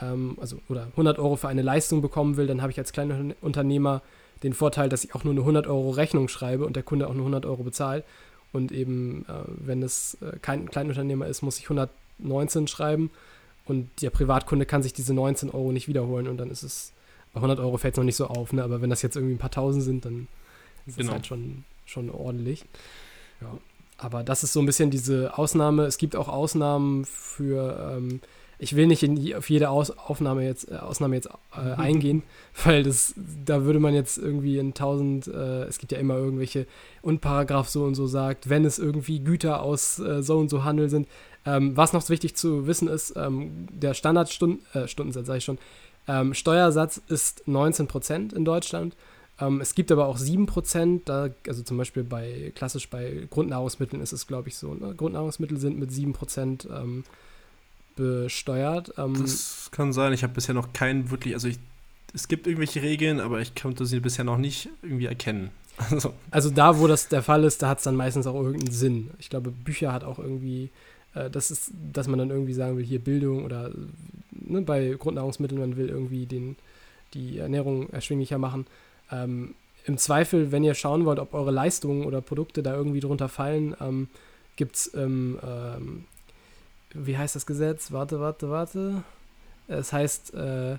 ähm, 0.00 0.36
also 0.40 0.58
oder 0.68 0.88
100 0.92 1.18
Euro 1.18 1.36
für 1.36 1.48
eine 1.48 1.62
Leistung 1.62 2.02
bekommen 2.02 2.36
will, 2.36 2.46
dann 2.46 2.62
habe 2.62 2.72
ich 2.72 2.78
als 2.78 2.92
kleiner 2.92 3.34
Unternehmer 3.40 4.02
den 4.42 4.52
Vorteil, 4.52 4.88
dass 4.88 5.04
ich 5.04 5.14
auch 5.14 5.24
nur 5.24 5.32
eine 5.32 5.40
100 5.40 5.66
Euro 5.66 5.90
Rechnung 5.90 6.28
schreibe 6.28 6.66
und 6.66 6.76
der 6.76 6.82
Kunde 6.82 7.06
auch 7.06 7.14
nur 7.14 7.22
100 7.22 7.46
Euro 7.46 7.62
bezahlt. 7.62 8.04
Und 8.52 8.72
eben, 8.72 9.24
äh, 9.28 9.32
wenn 9.46 9.82
es 9.82 10.18
äh, 10.20 10.38
kein 10.40 10.68
Kleinunternehmer 10.68 11.26
ist, 11.26 11.42
muss 11.42 11.58
ich 11.58 11.64
119 11.64 12.66
schreiben 12.66 13.10
und 13.64 13.88
der 14.02 14.10
Privatkunde 14.10 14.66
kann 14.66 14.82
sich 14.82 14.92
diese 14.92 15.14
19 15.14 15.50
Euro 15.50 15.72
nicht 15.72 15.88
wiederholen 15.88 16.28
und 16.28 16.38
dann 16.38 16.50
ist 16.50 16.62
es, 16.62 16.92
bei 17.32 17.38
100 17.38 17.58
Euro 17.60 17.76
fällt 17.76 17.94
es 17.94 17.98
noch 17.98 18.04
nicht 18.04 18.16
so 18.16 18.26
auf, 18.26 18.52
ne? 18.52 18.62
aber 18.62 18.80
wenn 18.80 18.90
das 18.90 19.02
jetzt 19.02 19.16
irgendwie 19.16 19.34
ein 19.34 19.38
paar 19.38 19.50
Tausend 19.50 19.82
sind, 19.84 20.04
dann 20.04 20.28
ist 20.86 20.96
genau. 20.96 21.08
das 21.08 21.14
halt 21.14 21.26
schon, 21.26 21.64
schon 21.84 22.10
ordentlich. 22.10 22.64
Ja. 23.40 23.58
Aber 23.98 24.22
das 24.22 24.42
ist 24.42 24.52
so 24.52 24.60
ein 24.60 24.66
bisschen 24.66 24.90
diese 24.90 25.38
Ausnahme. 25.38 25.84
Es 25.84 25.98
gibt 25.98 26.16
auch 26.16 26.28
Ausnahmen 26.28 27.04
für, 27.06 27.96
ähm, 27.96 28.20
ich 28.58 28.76
will 28.76 28.86
nicht 28.86 29.02
in 29.02 29.34
auf 29.34 29.48
jede 29.48 29.70
Aus, 29.70 29.90
Aufnahme 29.90 30.44
jetzt, 30.44 30.70
äh, 30.70 30.76
Ausnahme 30.76 31.16
jetzt 31.16 31.28
äh, 31.56 31.60
mhm. 31.60 31.80
eingehen, 31.80 32.22
weil 32.64 32.82
das, 32.82 33.14
da 33.44 33.64
würde 33.64 33.80
man 33.80 33.94
jetzt 33.94 34.18
irgendwie 34.18 34.58
in 34.58 34.74
tausend, 34.74 35.28
äh, 35.28 35.64
es 35.64 35.78
gibt 35.78 35.92
ja 35.92 35.98
immer 35.98 36.16
irgendwelche, 36.16 36.66
und 37.00 37.20
Paragraph 37.20 37.68
so 37.68 37.84
und 37.84 37.94
so 37.94 38.06
sagt, 38.06 38.50
wenn 38.50 38.64
es 38.64 38.78
irgendwie 38.78 39.20
Güter 39.20 39.62
aus 39.62 39.98
äh, 39.98 40.22
so 40.22 40.38
und 40.38 40.50
so 40.50 40.64
Handel 40.64 40.88
sind. 40.90 41.08
Ähm, 41.46 41.76
was 41.76 41.92
noch 41.92 42.08
wichtig 42.08 42.34
zu 42.34 42.66
wissen 42.66 42.88
ist, 42.88 43.14
ähm, 43.16 43.68
der 43.70 43.94
Standardstundensatz, 43.94 45.16
äh, 45.16 45.24
sage 45.24 45.38
ich 45.38 45.44
schon, 45.44 45.58
ähm, 46.08 46.34
Steuersatz 46.34 47.00
ist 47.08 47.44
19% 47.46 48.34
in 48.34 48.44
Deutschland. 48.44 48.96
Ähm, 49.40 49.60
es 49.60 49.74
gibt 49.74 49.92
aber 49.92 50.06
auch 50.06 50.18
7%, 50.18 51.02
da, 51.04 51.28
also 51.46 51.62
zum 51.62 51.76
Beispiel 51.76 52.04
bei 52.04 52.52
klassisch 52.54 52.88
bei 52.88 53.26
Grundnahrungsmitteln 53.28 54.02
ist 54.02 54.12
es, 54.12 54.26
glaube 54.26 54.48
ich, 54.48 54.56
so. 54.56 54.74
Ne? 54.74 54.94
Grundnahrungsmittel 54.96 55.58
sind 55.58 55.78
mit 55.78 55.90
7% 55.90 56.70
ähm, 56.70 57.04
besteuert. 57.96 58.94
Ähm, 58.96 59.14
das 59.20 59.68
kann 59.72 59.92
sein, 59.92 60.12
ich 60.12 60.22
habe 60.22 60.32
bisher 60.32 60.54
noch 60.54 60.72
keinen 60.72 61.10
wirklich, 61.10 61.34
also 61.34 61.48
ich, 61.48 61.58
es 62.14 62.28
gibt 62.28 62.46
irgendwelche 62.46 62.82
Regeln, 62.82 63.20
aber 63.20 63.40
ich 63.40 63.54
konnte 63.54 63.84
sie 63.84 64.00
bisher 64.00 64.24
noch 64.24 64.38
nicht 64.38 64.68
irgendwie 64.82 65.06
erkennen. 65.06 65.50
Also, 65.90 66.14
also 66.30 66.48
da, 66.48 66.78
wo 66.78 66.86
das 66.86 67.08
der 67.08 67.22
Fall 67.22 67.44
ist, 67.44 67.60
da 67.60 67.68
hat 67.68 67.78
es 67.78 67.84
dann 67.84 67.96
meistens 67.96 68.26
auch 68.26 68.34
irgendeinen 68.34 68.72
Sinn. 68.72 69.10
Ich 69.18 69.28
glaube, 69.28 69.50
Bücher 69.50 69.92
hat 69.92 70.04
auch 70.04 70.18
irgendwie, 70.18 70.70
äh, 71.14 71.28
das 71.28 71.50
ist, 71.50 71.70
dass 71.92 72.08
man 72.08 72.18
dann 72.18 72.30
irgendwie 72.30 72.54
sagen 72.54 72.78
will, 72.78 72.84
hier 72.84 72.98
Bildung 72.98 73.44
oder 73.44 73.72
ne, 74.30 74.62
bei 74.62 74.96
Grundnahrungsmitteln, 74.98 75.60
man 75.60 75.76
will 75.76 75.90
irgendwie 75.90 76.24
den, 76.24 76.56
die 77.12 77.36
Ernährung 77.36 77.90
erschwinglicher 77.90 78.38
machen. 78.38 78.66
Ähm, 79.10 79.54
Im 79.84 79.98
Zweifel, 79.98 80.52
wenn 80.52 80.64
ihr 80.64 80.74
schauen 80.74 81.04
wollt, 81.04 81.18
ob 81.18 81.34
eure 81.34 81.50
Leistungen 81.50 82.04
oder 82.04 82.20
Produkte 82.20 82.62
da 82.62 82.74
irgendwie 82.74 83.00
drunter 83.00 83.28
fallen, 83.28 83.76
ähm, 83.80 84.08
gibt 84.56 84.76
es, 84.76 84.94
ähm, 84.94 85.38
ähm, 85.42 86.04
wie 86.92 87.16
heißt 87.16 87.36
das 87.36 87.46
Gesetz? 87.46 87.92
Warte, 87.92 88.20
warte, 88.20 88.50
warte. 88.50 89.02
Es 89.68 89.92
heißt 89.92 90.34
äh, 90.34 90.76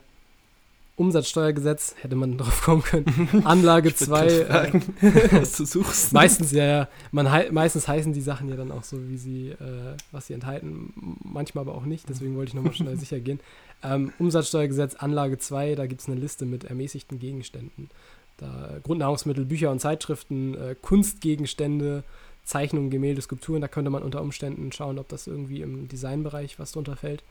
Umsatzsteuergesetz, 0.97 1.95
hätte 2.01 2.15
man 2.15 2.37
drauf 2.37 2.63
kommen 2.63 2.81
können. 2.81 3.41
Anlage 3.45 3.93
2. 3.95 4.25
Äh, 4.25 4.81
was 5.31 5.55
du 5.55 5.65
suchst. 5.65 6.11
meistens, 6.11 6.51
ja, 6.51 6.65
ja. 6.65 6.87
Man, 7.11 7.53
meistens 7.53 7.87
heißen 7.87 8.13
die 8.13 8.21
Sachen 8.21 8.49
ja 8.49 8.55
dann 8.55 8.71
auch 8.71 8.83
so, 8.83 9.07
wie 9.07 9.17
sie, 9.17 9.49
äh, 9.49 9.95
was 10.11 10.27
sie 10.27 10.33
enthalten. 10.33 11.17
Manchmal 11.23 11.61
aber 11.61 11.75
auch 11.75 11.85
nicht, 11.85 12.09
deswegen 12.09 12.35
wollte 12.35 12.49
ich 12.49 12.55
nochmal 12.55 12.73
schnell 12.73 12.97
sicher 12.97 13.19
gehen. 13.19 13.39
Ähm, 13.83 14.11
Umsatzsteuergesetz 14.17 14.95
Anlage 14.95 15.37
2, 15.37 15.75
da 15.75 15.85
gibt 15.85 16.01
es 16.01 16.07
eine 16.07 16.19
Liste 16.19 16.45
mit 16.45 16.63
ermäßigten 16.63 17.19
Gegenständen. 17.19 17.89
Da 18.37 18.79
Grundnahrungsmittel, 18.83 19.45
Bücher 19.45 19.71
und 19.71 19.79
Zeitschriften, 19.79 20.55
äh, 20.55 20.75
Kunstgegenstände, 20.81 22.03
Zeichnungen, 22.43 22.89
Gemälde, 22.89 23.21
Skulpturen, 23.21 23.61
da 23.61 23.67
könnte 23.67 23.91
man 23.91 24.03
unter 24.03 24.21
Umständen 24.21 24.71
schauen, 24.71 24.99
ob 24.99 25.09
das 25.09 25.27
irgendwie 25.27 25.61
im 25.61 25.87
Designbereich 25.87 26.59
was 26.59 26.71
drunter 26.71 26.95
fällt. 26.95 27.23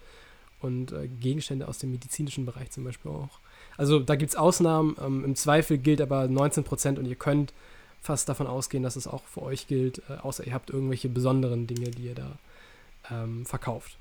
Und 0.60 0.92
äh, 0.92 1.08
Gegenstände 1.08 1.68
aus 1.68 1.78
dem 1.78 1.92
medizinischen 1.92 2.46
Bereich 2.46 2.70
zum 2.70 2.84
Beispiel 2.84 3.10
auch. 3.10 3.38
Also 3.76 3.98
da 3.98 4.16
gibt 4.16 4.30
es 4.30 4.36
Ausnahmen. 4.36 4.96
Ähm, 5.04 5.24
Im 5.24 5.36
Zweifel 5.36 5.78
gilt 5.78 6.00
aber 6.00 6.24
19% 6.24 6.98
und 6.98 7.06
ihr 7.06 7.14
könnt 7.14 7.52
fast 8.00 8.28
davon 8.28 8.46
ausgehen, 8.46 8.82
dass 8.82 8.96
es 8.96 9.06
auch 9.06 9.24
für 9.24 9.42
euch 9.42 9.66
gilt, 9.66 10.02
äh, 10.08 10.14
außer 10.14 10.46
ihr 10.46 10.54
habt 10.54 10.70
irgendwelche 10.70 11.08
besonderen 11.08 11.66
Dinge, 11.66 11.90
die 11.90 12.06
ihr 12.06 12.14
da 12.14 12.38
ähm, 13.10 13.44
verkauft. 13.44 13.96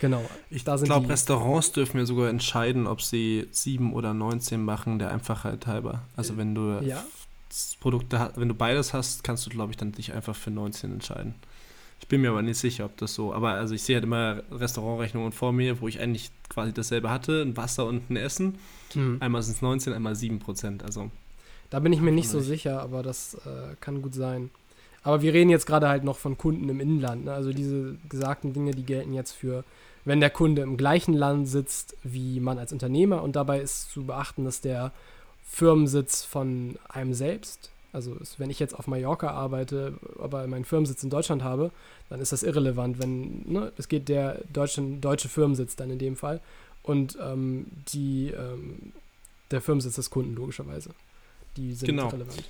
Genau. 0.00 0.24
Ich 0.50 0.64
glaube, 0.64 1.08
Restaurants 1.08 1.72
dürfen 1.72 1.98
ja 1.98 2.06
sogar 2.06 2.28
entscheiden, 2.28 2.86
ob 2.86 3.02
sie 3.02 3.48
7 3.50 3.92
oder 3.92 4.14
19 4.14 4.62
machen, 4.62 4.98
der 4.98 5.10
Einfachheit 5.10 5.66
halber. 5.66 6.02
Also 6.16 6.36
wenn 6.36 6.54
du 6.54 6.80
ja. 6.82 7.04
Produkte, 7.80 8.30
wenn 8.36 8.48
du 8.48 8.54
beides 8.54 8.94
hast, 8.94 9.24
kannst 9.24 9.46
du, 9.46 9.50
glaube 9.50 9.72
ich, 9.72 9.76
dann 9.76 9.92
dich 9.92 10.12
einfach 10.12 10.36
für 10.36 10.50
19 10.50 10.92
entscheiden. 10.92 11.34
Ich 12.00 12.06
bin 12.06 12.20
mir 12.20 12.30
aber 12.30 12.42
nicht 12.42 12.58
sicher, 12.58 12.84
ob 12.84 12.96
das 12.96 13.14
so. 13.14 13.34
Aber 13.34 13.50
also 13.50 13.74
ich 13.74 13.82
sehe 13.82 13.96
halt 13.96 14.04
immer 14.04 14.42
Restaurantrechnungen 14.52 15.32
vor 15.32 15.52
mir, 15.52 15.80
wo 15.80 15.88
ich 15.88 16.00
eigentlich 16.00 16.30
quasi 16.48 16.72
dasselbe 16.72 17.10
hatte: 17.10 17.42
ein 17.42 17.56
Wasser 17.56 17.86
und 17.86 18.08
ein 18.10 18.16
Essen. 18.16 18.58
Mhm. 18.94 19.16
Einmal 19.20 19.42
sind 19.42 19.56
es 19.56 19.62
19, 19.62 19.92
einmal 19.92 20.14
7 20.14 20.38
Prozent. 20.38 20.84
Also. 20.84 21.10
Da 21.70 21.80
bin 21.80 21.92
ich 21.92 22.00
mir 22.00 22.12
nicht 22.12 22.30
so 22.30 22.40
sicher, 22.40 22.80
aber 22.80 23.02
das 23.02 23.34
äh, 23.34 23.74
kann 23.80 24.00
gut 24.00 24.14
sein. 24.14 24.50
Aber 25.02 25.22
wir 25.22 25.34
reden 25.34 25.50
jetzt 25.50 25.66
gerade 25.66 25.88
halt 25.88 26.04
noch 26.04 26.18
von 26.18 26.38
Kunden 26.38 26.68
im 26.68 26.80
Inland. 26.80 27.26
Ne? 27.26 27.32
Also 27.32 27.52
diese 27.52 27.96
gesagten 28.08 28.52
Dinge, 28.52 28.70
die 28.72 28.84
gelten 28.84 29.12
jetzt 29.12 29.32
für 29.32 29.64
wenn 30.08 30.20
der 30.20 30.30
Kunde 30.30 30.62
im 30.62 30.78
gleichen 30.78 31.12
Land 31.12 31.48
sitzt 31.48 31.94
wie 32.02 32.40
man 32.40 32.58
als 32.58 32.72
Unternehmer 32.72 33.22
und 33.22 33.36
dabei 33.36 33.60
ist 33.60 33.92
zu 33.92 34.04
beachten, 34.04 34.44
dass 34.44 34.62
der 34.62 34.90
Firmensitz 35.46 36.24
von 36.24 36.78
einem 36.88 37.12
selbst 37.12 37.70
Also 37.92 38.16
wenn 38.38 38.48
ich 38.50 38.58
jetzt 38.58 38.74
auf 38.74 38.86
Mallorca 38.86 39.30
arbeite, 39.30 39.94
aber 40.18 40.46
meinen 40.46 40.64
Firmensitz 40.64 41.02
in 41.02 41.10
Deutschland 41.10 41.44
habe, 41.44 41.70
dann 42.08 42.20
ist 42.20 42.32
das 42.32 42.42
irrelevant, 42.42 42.98
wenn, 42.98 43.42
ne, 43.50 43.70
es 43.76 43.88
geht 43.88 44.08
der 44.08 44.40
deutsche, 44.50 44.80
deutsche 44.82 45.28
Firmensitz 45.28 45.76
dann 45.76 45.90
in 45.90 45.98
dem 45.98 46.16
Fall 46.16 46.40
und 46.82 47.18
ähm, 47.20 47.66
die, 47.92 48.30
ähm, 48.30 48.92
der 49.50 49.60
Firmensitz 49.60 49.96
des 49.96 50.08
Kunden 50.08 50.34
logischerweise. 50.34 50.90
Die 51.58 51.74
sind 51.74 51.86
genau. 51.86 52.08
relevant. 52.08 52.44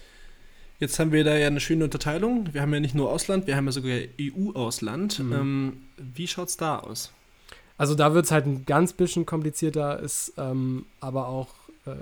Jetzt 0.78 1.00
haben 1.00 1.10
wir 1.10 1.24
da 1.24 1.36
ja 1.36 1.48
eine 1.48 1.58
schöne 1.58 1.84
Unterteilung. 1.84 2.54
Wir 2.54 2.62
haben 2.62 2.72
ja 2.72 2.78
nicht 2.78 2.94
nur 2.94 3.10
Ausland, 3.10 3.48
wir 3.48 3.56
haben 3.56 3.66
ja 3.66 3.72
sogar 3.72 3.98
EU-Ausland. 4.20 5.18
Mhm. 5.18 5.32
Ähm, 5.32 5.72
wie 5.96 6.28
schaut 6.28 6.50
es 6.50 6.56
da 6.56 6.78
aus? 6.78 7.12
Also 7.78 7.94
da 7.94 8.12
wird 8.12 8.26
es 8.26 8.32
halt 8.32 8.46
ein 8.46 8.66
ganz 8.66 8.92
bisschen 8.92 9.24
komplizierter, 9.24 10.00
ist 10.00 10.34
ähm, 10.36 10.84
aber 11.00 11.28
auch 11.28 11.48
äh, 11.86 11.94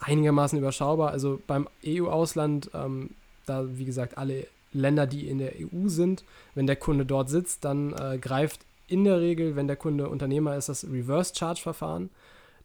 einigermaßen 0.00 0.58
überschaubar. 0.58 1.10
Also 1.12 1.40
beim 1.46 1.68
EU-Ausland, 1.86 2.70
ähm, 2.74 3.10
da 3.46 3.64
wie 3.78 3.84
gesagt 3.84 4.18
alle 4.18 4.46
Länder, 4.72 5.06
die 5.06 5.28
in 5.28 5.38
der 5.38 5.52
EU 5.54 5.88
sind, 5.88 6.24
wenn 6.54 6.66
der 6.66 6.76
Kunde 6.76 7.06
dort 7.06 7.30
sitzt, 7.30 7.64
dann 7.64 7.92
äh, 7.92 8.18
greift 8.18 8.60
in 8.88 9.04
der 9.04 9.20
Regel, 9.20 9.56
wenn 9.56 9.68
der 9.68 9.76
Kunde 9.76 10.08
Unternehmer 10.08 10.56
ist, 10.56 10.68
das 10.68 10.84
Reverse 10.84 11.34
Charge 11.34 11.60
Verfahren. 11.60 12.10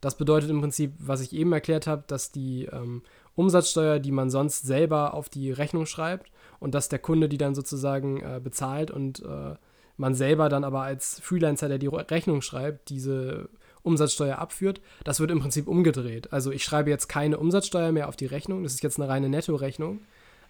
Das 0.00 0.16
bedeutet 0.16 0.50
im 0.50 0.60
Prinzip, 0.60 0.92
was 0.98 1.20
ich 1.20 1.32
eben 1.32 1.52
erklärt 1.52 1.86
habe, 1.86 2.02
dass 2.08 2.32
die 2.32 2.64
ähm, 2.66 3.02
Umsatzsteuer, 3.36 4.00
die 4.00 4.10
man 4.10 4.30
sonst 4.30 4.62
selber 4.62 5.14
auf 5.14 5.28
die 5.28 5.52
Rechnung 5.52 5.86
schreibt 5.86 6.30
und 6.58 6.74
dass 6.74 6.88
der 6.88 6.98
Kunde 6.98 7.28
die 7.28 7.38
dann 7.38 7.54
sozusagen 7.54 8.20
äh, 8.20 8.40
bezahlt 8.42 8.90
und 8.90 9.20
äh, 9.20 9.54
man 10.02 10.14
selber 10.16 10.48
dann 10.48 10.64
aber 10.64 10.82
als 10.82 11.20
Freelancer, 11.20 11.68
der 11.68 11.78
die 11.78 11.86
Rechnung 11.86 12.42
schreibt, 12.42 12.90
diese 12.90 13.48
Umsatzsteuer 13.84 14.36
abführt, 14.36 14.80
das 15.04 15.20
wird 15.20 15.30
im 15.30 15.38
Prinzip 15.38 15.68
umgedreht. 15.68 16.32
Also 16.32 16.50
ich 16.50 16.64
schreibe 16.64 16.90
jetzt 16.90 17.08
keine 17.08 17.38
Umsatzsteuer 17.38 17.92
mehr 17.92 18.08
auf 18.08 18.16
die 18.16 18.26
Rechnung, 18.26 18.64
das 18.64 18.74
ist 18.74 18.82
jetzt 18.82 18.98
eine 18.98 19.08
reine 19.08 19.28
Nettorechnung. 19.28 20.00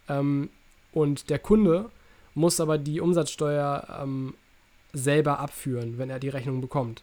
Ähm, 0.08 0.48
und 0.92 1.28
der 1.28 1.38
Kunde 1.38 1.90
muss 2.34 2.60
aber 2.60 2.78
die 2.78 3.02
Umsatzsteuer 3.02 4.00
ähm, 4.02 4.34
selber 4.94 5.38
abführen, 5.38 5.98
wenn 5.98 6.08
er 6.08 6.18
die 6.18 6.30
Rechnung 6.30 6.62
bekommt. 6.62 7.02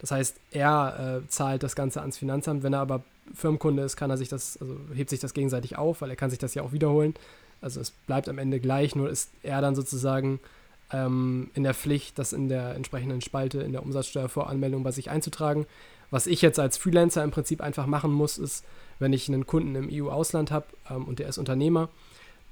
Das 0.00 0.10
heißt, 0.10 0.36
er 0.50 1.22
äh, 1.22 1.28
zahlt 1.28 1.62
das 1.62 1.76
Ganze 1.76 2.00
ans 2.00 2.18
Finanzamt. 2.18 2.64
Wenn 2.64 2.72
er 2.72 2.80
aber 2.80 3.04
Firmenkunde 3.34 3.84
ist, 3.84 3.96
kann 3.96 4.10
er 4.10 4.18
sich 4.18 4.28
das, 4.28 4.58
also 4.60 4.76
hebt 4.92 5.10
sich 5.10 5.20
das 5.20 5.32
gegenseitig 5.32 5.78
auf, 5.78 6.00
weil 6.00 6.10
er 6.10 6.16
kann 6.16 6.30
sich 6.30 6.40
das 6.40 6.54
ja 6.54 6.62
auch 6.64 6.72
wiederholen. 6.72 7.14
Also 7.60 7.80
es 7.80 7.92
bleibt 7.92 8.28
am 8.28 8.38
Ende 8.38 8.58
gleich, 8.58 8.96
nur 8.96 9.08
ist 9.08 9.30
er 9.44 9.60
dann 9.60 9.76
sozusagen 9.76 10.40
ähm, 10.94 11.50
in 11.54 11.64
der 11.64 11.74
Pflicht, 11.74 12.18
das 12.18 12.32
in 12.32 12.48
der 12.48 12.74
entsprechenden 12.74 13.20
Spalte 13.20 13.60
in 13.60 13.72
der 13.72 13.82
Umsatzsteuervoranmeldung 13.82 14.84
bei 14.84 14.92
sich 14.92 15.10
einzutragen. 15.10 15.66
Was 16.10 16.26
ich 16.26 16.42
jetzt 16.42 16.60
als 16.60 16.78
Freelancer 16.78 17.24
im 17.24 17.32
Prinzip 17.32 17.60
einfach 17.60 17.86
machen 17.86 18.12
muss, 18.12 18.38
ist, 18.38 18.64
wenn 19.00 19.12
ich 19.12 19.28
einen 19.28 19.46
Kunden 19.46 19.74
im 19.74 19.88
EU-Ausland 19.90 20.52
habe 20.52 20.66
ähm, 20.88 21.04
und 21.04 21.18
der 21.18 21.28
ist 21.28 21.38
Unternehmer, 21.38 21.88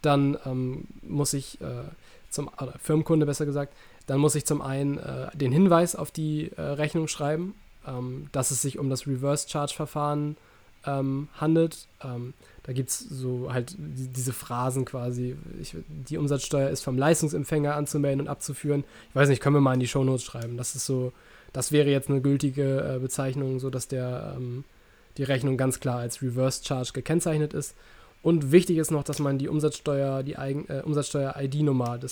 dann 0.00 0.37
ähm, 0.44 0.84
muss 1.02 1.32
ich 1.32 1.61
äh, 1.61 1.84
zum, 2.28 2.49
oder 2.61 2.75
Firmenkunde 2.80 3.26
besser 3.26 3.46
gesagt, 3.46 3.75
dann 4.06 4.18
muss 4.18 4.34
ich 4.34 4.44
zum 4.44 4.61
einen 4.61 4.99
äh, 4.99 5.28
den 5.37 5.52
Hinweis 5.52 5.94
auf 5.94 6.11
die 6.11 6.50
äh, 6.56 6.61
Rechnung 6.61 7.06
schreiben, 7.06 7.54
ähm, 7.87 8.28
dass 8.32 8.50
es 8.50 8.62
sich 8.62 8.78
um 8.80 8.90
das 8.90 9.06
Reverse 9.06 9.49
Charge 9.49 9.75
Verfahren 9.75 10.37
ähm, 10.87 11.29
handelt. 11.35 11.87
Ähm, 12.03 12.35
da 12.65 12.73
gibt 12.73 12.91
es 12.91 12.99
so 12.99 13.53
halt 13.53 13.75
die, 13.79 14.09
diese 14.09 14.33
Phrasen 14.33 14.85
quasi. 14.85 15.37
Ich, 15.61 15.77
die 15.89 16.19
Umsatzsteuer 16.19 16.71
ist 16.71 16.83
vom 16.83 16.99
Leistungsempfänger 16.99 17.75
anzumelden 17.75 18.23
und 18.23 18.29
abzuführen. 18.29 18.85
Ich 19.11 19.15
weiß 19.15 19.29
nicht, 19.29 19.41
können 19.41 19.57
wir 19.57 19.61
mal 19.61 19.75
in 19.75 19.81
die 19.81 19.89
Shownotes 19.89 20.25
schreiben. 20.25 20.57
Das 20.57 20.75
ist 20.75 20.87
so, 20.87 21.12
das 21.53 21.73
wäre 21.73 21.91
jetzt 21.91 22.09
eine 22.09 22.21
gültige 22.21 22.97
äh, 22.97 22.99
Bezeichnung, 22.99 23.59
sodass 23.59 23.89
der 23.89 24.35
ähm, 24.37 24.65
die 25.17 25.25
Rechnung 25.25 25.57
ganz 25.57 25.81
klar 25.81 25.99
als 25.99 26.23
Reverse 26.23 26.65
Charge 26.65 26.93
gekennzeichnet 26.93 27.53
ist. 27.53 27.75
Und 28.23 28.53
wichtig 28.53 28.79
ist 28.79 28.91
noch, 28.91 29.03
dass 29.03 29.19
man 29.19 29.39
die 29.39 29.49
Umsatzsteuer, 29.49 30.23
die 30.23 30.39
eigen, 30.39 30.69
äh, 30.69 30.83
Umsatzsteuer-ID-Nummer, 30.85 31.97
äh, 31.97 32.09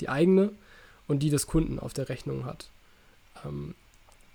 die 0.00 0.08
eigene 0.08 0.50
und 1.06 1.20
die 1.20 1.30
des 1.30 1.46
Kunden 1.46 1.78
auf 1.78 1.92
der 1.92 2.08
Rechnung 2.08 2.44
hat. 2.44 2.68
Ähm, 3.44 3.74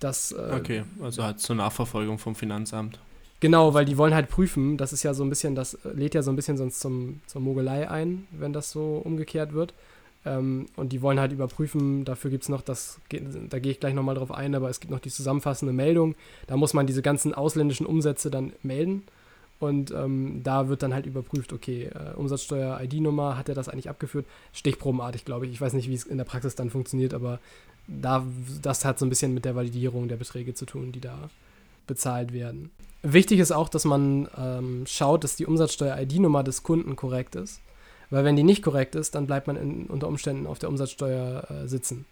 das, 0.00 0.32
äh, 0.32 0.56
okay, 0.58 0.84
also 1.02 1.24
halt 1.24 1.40
zur 1.40 1.56
Nachverfolgung 1.56 2.18
vom 2.18 2.34
Finanzamt. 2.34 2.98
Genau, 3.40 3.72
weil 3.72 3.84
die 3.84 3.96
wollen 3.96 4.14
halt 4.14 4.28
prüfen, 4.28 4.76
das 4.76 4.92
ist 4.92 5.04
ja 5.04 5.14
so 5.14 5.22
ein 5.22 5.28
bisschen, 5.28 5.54
das 5.54 5.78
lädt 5.84 6.14
ja 6.14 6.22
so 6.22 6.30
ein 6.30 6.36
bisschen 6.36 6.56
sonst 6.56 6.80
zum, 6.80 7.20
zur 7.26 7.40
Mogelei 7.40 7.88
ein, 7.88 8.26
wenn 8.32 8.52
das 8.52 8.72
so 8.72 9.00
umgekehrt 9.04 9.52
wird. 9.52 9.74
Ähm, 10.24 10.66
und 10.74 10.92
die 10.92 11.02
wollen 11.02 11.20
halt 11.20 11.30
überprüfen, 11.30 12.04
dafür 12.04 12.30
gibt 12.30 12.42
es 12.42 12.48
noch 12.48 12.62
das, 12.62 12.98
da 13.48 13.58
gehe 13.60 13.70
ich 13.70 13.78
gleich 13.78 13.94
nochmal 13.94 14.16
drauf 14.16 14.32
ein, 14.32 14.56
aber 14.56 14.68
es 14.68 14.80
gibt 14.80 14.90
noch 14.90 14.98
die 14.98 15.10
zusammenfassende 15.10 15.72
Meldung. 15.72 16.16
Da 16.48 16.56
muss 16.56 16.74
man 16.74 16.88
diese 16.88 17.02
ganzen 17.02 17.32
ausländischen 17.32 17.86
Umsätze 17.86 18.30
dann 18.30 18.52
melden. 18.62 19.04
Und 19.60 19.90
ähm, 19.90 20.40
da 20.44 20.68
wird 20.68 20.82
dann 20.82 20.94
halt 20.94 21.06
überprüft, 21.06 21.52
okay, 21.52 21.90
äh, 21.92 22.14
Umsatzsteuer-ID-Nummer, 22.14 23.36
hat 23.36 23.48
er 23.48 23.56
das 23.56 23.68
eigentlich 23.68 23.90
abgeführt? 23.90 24.26
Stichprobenartig, 24.52 25.24
glaube 25.24 25.46
ich. 25.46 25.52
Ich 25.52 25.60
weiß 25.60 25.72
nicht, 25.72 25.88
wie 25.88 25.94
es 25.94 26.04
in 26.04 26.18
der 26.18 26.24
Praxis 26.24 26.54
dann 26.54 26.70
funktioniert, 26.70 27.12
aber 27.12 27.40
da, 27.88 28.24
das 28.62 28.84
hat 28.84 28.98
so 28.98 29.06
ein 29.06 29.08
bisschen 29.08 29.34
mit 29.34 29.44
der 29.44 29.56
Validierung 29.56 30.08
der 30.08 30.16
Beträge 30.16 30.54
zu 30.54 30.64
tun, 30.64 30.92
die 30.92 31.00
da 31.00 31.30
bezahlt 31.88 32.32
werden. 32.32 32.70
Wichtig 33.02 33.40
ist 33.40 33.50
auch, 33.50 33.68
dass 33.68 33.84
man 33.84 34.28
ähm, 34.36 34.84
schaut, 34.86 35.24
dass 35.24 35.34
die 35.34 35.46
Umsatzsteuer-ID-Nummer 35.46 36.44
des 36.44 36.62
Kunden 36.62 36.94
korrekt 36.94 37.34
ist. 37.34 37.60
Weil 38.10 38.24
wenn 38.24 38.36
die 38.36 38.42
nicht 38.42 38.62
korrekt 38.62 38.94
ist, 38.94 39.14
dann 39.14 39.26
bleibt 39.26 39.46
man 39.46 39.56
in, 39.56 39.86
unter 39.86 40.08
Umständen 40.08 40.46
auf 40.46 40.58
der 40.58 40.68
Umsatzsteuer 40.68 41.48
äh, 41.50 41.68
sitzen. 41.68 42.06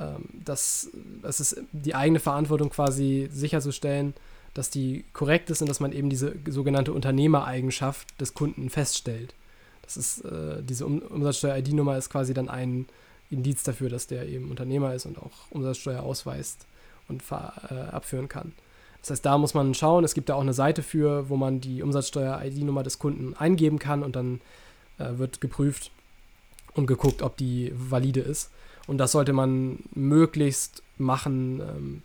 Ähm, 0.00 0.24
das, 0.44 0.88
das 1.22 1.40
ist 1.40 1.60
die 1.72 1.94
eigene 1.94 2.20
Verantwortung 2.20 2.70
quasi 2.70 3.28
sicherzustellen, 3.32 4.14
dass 4.54 4.70
die 4.70 5.04
korrekt 5.12 5.50
ist 5.50 5.60
und 5.60 5.68
dass 5.68 5.80
man 5.80 5.92
eben 5.92 6.08
diese 6.08 6.34
sogenannte 6.48 6.92
Unternehmereigenschaft 6.92 8.20
des 8.20 8.34
Kunden 8.34 8.70
feststellt. 8.70 9.34
Das 9.82 9.96
ist, 9.96 10.24
äh, 10.24 10.62
diese 10.62 10.86
um 10.86 10.98
Umsatzsteuer-ID-Nummer 10.98 11.96
ist 11.96 12.10
quasi 12.10 12.34
dann 12.34 12.48
ein 12.48 12.86
Indiz 13.30 13.62
dafür, 13.62 13.90
dass 13.90 14.06
der 14.06 14.26
eben 14.26 14.50
Unternehmer 14.50 14.94
ist 14.94 15.06
und 15.06 15.18
auch 15.18 15.50
Umsatzsteuer 15.50 16.02
ausweist 16.02 16.66
und 17.08 17.22
äh, 17.30 17.74
abführen 17.74 18.28
kann. 18.28 18.52
Das 19.06 19.18
heißt, 19.18 19.26
da 19.26 19.38
muss 19.38 19.54
man 19.54 19.72
schauen. 19.72 20.02
Es 20.02 20.14
gibt 20.14 20.28
da 20.28 20.34
auch 20.34 20.40
eine 20.40 20.52
Seite 20.52 20.82
für, 20.82 21.28
wo 21.28 21.36
man 21.36 21.60
die 21.60 21.80
Umsatzsteuer-ID-Nummer 21.80 22.82
des 22.82 22.98
Kunden 22.98 23.34
eingeben 23.34 23.78
kann 23.78 24.02
und 24.02 24.16
dann 24.16 24.40
äh, 24.98 25.16
wird 25.16 25.40
geprüft 25.40 25.92
und 26.74 26.88
geguckt, 26.88 27.22
ob 27.22 27.36
die 27.36 27.72
valide 27.72 28.18
ist. 28.18 28.50
Und 28.88 28.98
das 28.98 29.12
sollte 29.12 29.32
man 29.32 29.78
möglichst 29.94 30.82
machen, 30.98 31.60
ähm, 31.60 32.02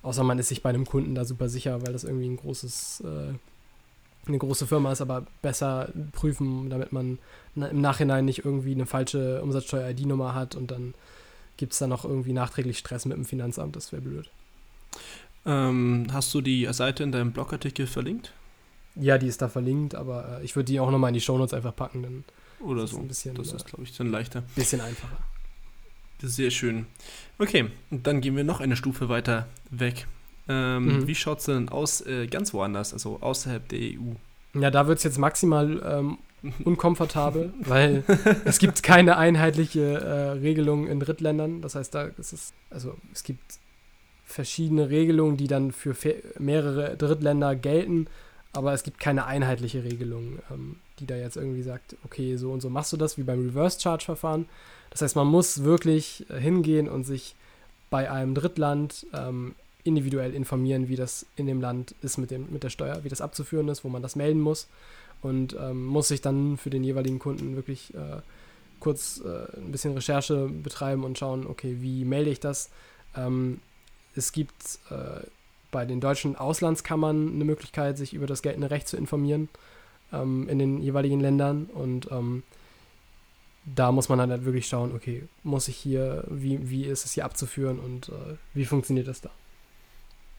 außer 0.00 0.24
man 0.24 0.38
ist 0.38 0.48
sich 0.48 0.62
bei 0.62 0.70
einem 0.70 0.86
Kunden 0.86 1.14
da 1.14 1.26
super 1.26 1.50
sicher, 1.50 1.82
weil 1.84 1.92
das 1.92 2.04
irgendwie 2.04 2.30
ein 2.30 2.38
großes, 2.38 3.02
äh, 3.04 3.34
eine 4.26 4.38
große 4.38 4.66
Firma 4.66 4.90
ist, 4.90 5.02
aber 5.02 5.26
besser 5.42 5.90
prüfen, 6.12 6.70
damit 6.70 6.92
man 6.92 7.18
im 7.56 7.82
Nachhinein 7.82 8.24
nicht 8.24 8.46
irgendwie 8.46 8.72
eine 8.72 8.86
falsche 8.86 9.42
Umsatzsteuer-ID-Nummer 9.42 10.34
hat 10.34 10.54
und 10.54 10.70
dann 10.70 10.94
gibt 11.58 11.74
es 11.74 11.78
da 11.78 11.86
noch 11.86 12.06
irgendwie 12.06 12.32
nachträglich 12.32 12.78
Stress 12.78 13.04
mit 13.04 13.18
dem 13.18 13.26
Finanzamt. 13.26 13.76
Das 13.76 13.92
wäre 13.92 14.00
blöd. 14.00 14.30
Ähm, 15.48 16.06
hast 16.12 16.32
du 16.34 16.42
die 16.42 16.68
Seite 16.72 17.02
in 17.02 17.10
deinem 17.10 17.32
Blogartikel 17.32 17.86
verlinkt? 17.86 18.34
Ja, 18.94 19.16
die 19.16 19.26
ist 19.26 19.40
da 19.40 19.48
verlinkt, 19.48 19.94
aber 19.94 20.40
äh, 20.40 20.44
ich 20.44 20.54
würde 20.54 20.66
die 20.66 20.78
auch 20.78 20.90
nochmal 20.90 21.08
in 21.08 21.14
die 21.14 21.22
Shownotes 21.22 21.54
einfach 21.54 21.74
packen. 21.74 22.02
Dann 22.02 22.24
Oder 22.60 22.86
so. 22.86 22.98
Ein 22.98 23.08
bisschen, 23.08 23.34
das 23.34 23.52
ist, 23.52 23.64
glaube 23.64 23.84
ich, 23.84 23.96
dann 23.96 24.10
leichter. 24.10 24.42
Bisschen 24.54 24.82
einfacher. 24.82 25.16
Sehr 26.20 26.50
schön. 26.50 26.86
Okay, 27.38 27.70
und 27.90 28.06
dann 28.06 28.20
gehen 28.20 28.36
wir 28.36 28.44
noch 28.44 28.60
eine 28.60 28.76
Stufe 28.76 29.08
weiter 29.08 29.46
weg. 29.70 30.06
Ähm, 30.48 30.84
mhm. 30.84 31.06
Wie 31.06 31.14
schaut 31.14 31.38
es 31.38 31.44
denn 31.46 31.70
aus 31.70 32.00
äh, 32.02 32.26
ganz 32.26 32.52
woanders, 32.52 32.92
also 32.92 33.18
außerhalb 33.20 33.68
der 33.68 33.78
EU? 33.78 34.14
Ja, 34.58 34.70
da 34.70 34.86
wird 34.86 34.98
es 34.98 35.04
jetzt 35.04 35.18
maximal 35.18 35.80
ähm, 35.84 36.18
unkomfortabel, 36.64 37.54
weil 37.60 38.04
es 38.44 38.58
gibt 38.58 38.82
keine 38.82 39.16
einheitliche 39.16 39.80
äh, 39.80 40.30
Regelung 40.40 40.88
in 40.88 41.00
Drittländern. 41.00 41.62
Das 41.62 41.74
heißt, 41.74 41.94
da 41.94 42.04
ist 42.04 42.32
es, 42.32 42.52
also 42.68 42.96
es 43.12 43.22
gibt 43.22 43.58
verschiedene 44.28 44.90
Regelungen, 44.90 45.38
die 45.38 45.48
dann 45.48 45.72
für 45.72 45.96
mehrere 46.38 46.96
Drittländer 46.96 47.56
gelten, 47.56 48.06
aber 48.52 48.74
es 48.74 48.82
gibt 48.82 49.00
keine 49.00 49.24
einheitliche 49.24 49.84
Regelung, 49.84 50.38
ähm, 50.50 50.76
die 50.98 51.06
da 51.06 51.16
jetzt 51.16 51.36
irgendwie 51.36 51.62
sagt, 51.62 51.96
okay, 52.04 52.36
so 52.36 52.52
und 52.52 52.60
so 52.60 52.68
machst 52.68 52.92
du 52.92 52.96
das, 52.96 53.16
wie 53.16 53.22
beim 53.22 53.42
Reverse 53.42 53.80
Charge 53.80 54.04
Verfahren. 54.04 54.46
Das 54.90 55.00
heißt, 55.02 55.16
man 55.16 55.26
muss 55.26 55.64
wirklich 55.64 56.26
äh, 56.28 56.38
hingehen 56.38 56.88
und 56.88 57.04
sich 57.04 57.34
bei 57.88 58.10
einem 58.10 58.34
Drittland 58.34 59.06
ähm, 59.14 59.54
individuell 59.82 60.34
informieren, 60.34 60.88
wie 60.88 60.96
das 60.96 61.24
in 61.36 61.46
dem 61.46 61.62
Land 61.62 61.94
ist 62.02 62.18
mit, 62.18 62.30
dem, 62.30 62.52
mit 62.52 62.62
der 62.62 62.70
Steuer, 62.70 63.04
wie 63.04 63.08
das 63.08 63.22
abzuführen 63.22 63.68
ist, 63.68 63.82
wo 63.82 63.88
man 63.88 64.02
das 64.02 64.14
melden 64.14 64.40
muss 64.40 64.68
und 65.22 65.56
ähm, 65.58 65.86
muss 65.86 66.08
sich 66.08 66.20
dann 66.20 66.58
für 66.58 66.68
den 66.68 66.84
jeweiligen 66.84 67.18
Kunden 67.18 67.56
wirklich 67.56 67.94
äh, 67.94 68.20
kurz 68.78 69.22
äh, 69.24 69.56
ein 69.58 69.72
bisschen 69.72 69.94
Recherche 69.94 70.48
betreiben 70.48 71.04
und 71.04 71.16
schauen, 71.18 71.46
okay, 71.46 71.78
wie 71.80 72.04
melde 72.04 72.30
ich 72.30 72.40
das? 72.40 72.68
Ähm, 73.16 73.60
es 74.18 74.32
gibt 74.32 74.80
äh, 74.90 75.24
bei 75.70 75.84
den 75.84 76.00
deutschen 76.00 76.36
Auslandskammern 76.36 77.34
eine 77.34 77.44
Möglichkeit, 77.44 77.96
sich 77.96 78.12
über 78.12 78.26
das 78.26 78.42
geltende 78.42 78.70
Recht 78.70 78.88
zu 78.88 78.96
informieren 78.96 79.48
ähm, 80.12 80.48
in 80.48 80.58
den 80.58 80.82
jeweiligen 80.82 81.20
Ländern. 81.20 81.66
Und 81.72 82.10
ähm, 82.10 82.42
da 83.64 83.92
muss 83.92 84.08
man 84.08 84.18
dann 84.18 84.30
halt 84.30 84.44
wirklich 84.44 84.66
schauen, 84.66 84.94
okay, 84.94 85.24
muss 85.42 85.68
ich 85.68 85.76
hier, 85.76 86.24
wie, 86.28 86.70
wie 86.70 86.84
ist 86.84 87.04
es 87.04 87.12
hier 87.12 87.24
abzuführen 87.24 87.78
und 87.78 88.08
äh, 88.08 88.36
wie 88.54 88.64
funktioniert 88.64 89.08
das 89.08 89.20
da? 89.20 89.30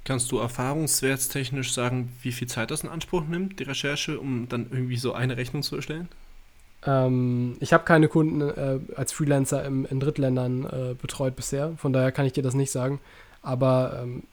Kannst 0.06 0.32
du 0.32 0.40
erfahrungswertstechnisch 0.40 1.74
sagen, 1.74 2.12
wie 2.22 2.32
viel 2.32 2.48
Zeit 2.48 2.72
das 2.72 2.84
in 2.84 2.90
Anspruch 2.90 3.26
nimmt, 3.28 3.60
die 3.60 3.64
Recherche, 3.64 4.20
um 4.20 4.48
dann 4.50 4.68
irgendwie 4.72 4.98
so 4.98 5.14
eine 5.14 5.38
Rechnung 5.38 5.62
zu 5.62 5.76
erstellen? 5.76 6.08
Ähm, 6.86 7.58
ich 7.60 7.74
habe 7.74 7.84
keine 7.84 8.08
Kunden 8.08 8.42
äh, 8.42 8.80
als 8.96 9.12
Freelancer 9.12 9.64
im, 9.66 9.86
in 9.86 10.00
Drittländern 10.00 10.66
äh, 10.66 10.96
betreut 11.00 11.36
bisher, 11.36 11.74
von 11.78 11.94
daher 11.94 12.12
kann 12.12 12.26
ich 12.26 12.34
dir 12.34 12.44
das 12.44 12.56
nicht 12.56 12.72
sagen. 12.72 13.00
Aber 13.50 14.00
ähm, 14.04 14.24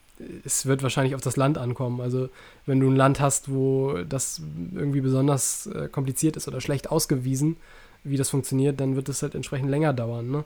es 0.45 0.67
wird 0.67 0.83
wahrscheinlich 0.83 1.15
auf 1.15 1.21
das 1.21 1.37
Land 1.37 1.59
ankommen. 1.59 2.01
Also 2.01 2.29
wenn 2.67 2.81
du 2.81 2.89
ein 2.91 2.97
Land 2.97 3.21
hast, 3.21 3.51
wo 3.51 3.99
das 4.09 4.41
irgendwie 4.75 5.01
besonders 5.01 5.67
äh, 5.67 5.89
kompliziert 5.89 6.37
ist 6.37 6.49
oder 6.49 6.61
schlecht 6.61 6.91
ausgewiesen, 6.91 7.57
wie 8.05 8.17
das 8.17 8.31
funktioniert, 8.31 8.79
dann 8.79 8.95
wird 8.95 9.09
es 9.09 9.23
halt 9.23 9.35
entsprechend 9.35 9.71
länger 9.71 9.93
dauern. 9.93 10.31
Ne? 10.31 10.45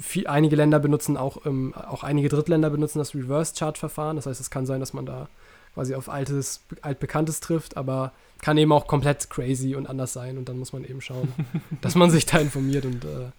Viel, 0.00 0.26
einige 0.26 0.56
Länder 0.56 0.80
benutzen 0.80 1.16
auch, 1.16 1.44
ähm, 1.46 1.74
auch 1.74 2.02
einige 2.02 2.28
Drittländer 2.28 2.70
benutzen 2.70 2.98
das 2.98 3.14
Reverse-Chart-Verfahren. 3.14 4.16
Das 4.16 4.26
heißt, 4.26 4.40
es 4.40 4.50
kann 4.50 4.66
sein, 4.66 4.80
dass 4.80 4.92
man 4.92 5.06
da 5.06 5.28
quasi 5.74 5.94
auf 5.94 6.08
altes, 6.08 6.62
altbekanntes 6.82 7.40
trifft, 7.40 7.76
aber 7.76 8.12
kann 8.40 8.58
eben 8.58 8.72
auch 8.72 8.86
komplett 8.86 9.30
crazy 9.30 9.74
und 9.74 9.88
anders 9.88 10.12
sein. 10.12 10.38
Und 10.38 10.48
dann 10.48 10.58
muss 10.58 10.72
man 10.72 10.84
eben 10.84 11.00
schauen, 11.00 11.32
dass 11.80 11.94
man 11.94 12.10
sich 12.10 12.26
da 12.26 12.38
informiert 12.38 12.84
und 12.86 13.04
äh, 13.04 13.30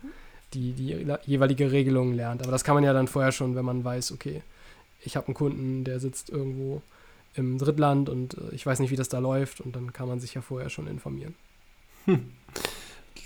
die, 0.54 0.74
die 0.74 1.06
jeweilige 1.26 1.72
Regelung 1.72 2.14
lernt. 2.14 2.42
Aber 2.42 2.52
das 2.52 2.64
kann 2.64 2.76
man 2.76 2.84
ja 2.84 2.94
dann 2.94 3.08
vorher 3.08 3.32
schon, 3.32 3.56
wenn 3.56 3.66
man 3.66 3.84
weiß, 3.84 4.12
okay, 4.12 4.42
ich 5.04 5.16
habe 5.16 5.28
einen 5.28 5.36
Kunden, 5.36 5.84
der 5.84 6.00
sitzt 6.00 6.30
irgendwo 6.30 6.82
im 7.36 7.58
Drittland 7.58 8.10
und 8.10 8.36
äh, 8.36 8.54
ich 8.54 8.66
weiß 8.66 8.80
nicht, 8.80 8.92
wie 8.92 8.96
das 8.96 9.10
da 9.10 9.20
läuft 9.20 9.62
und 9.62 9.76
dann 9.76 9.94
kann 9.94 10.08
man 10.08 10.20
sich 10.20 10.34
ja 10.34 10.42
vorher 10.42 10.70
schon 10.70 10.88
informieren. 10.88 11.36
Hm. 12.06 12.32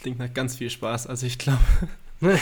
Klingt 0.02 0.20
nach 0.20 0.34
ganz 0.34 0.58
viel 0.58 0.70
Spaß. 0.70 1.08
Also 1.08 1.26
ich 1.26 1.38
glaube, 1.38 1.60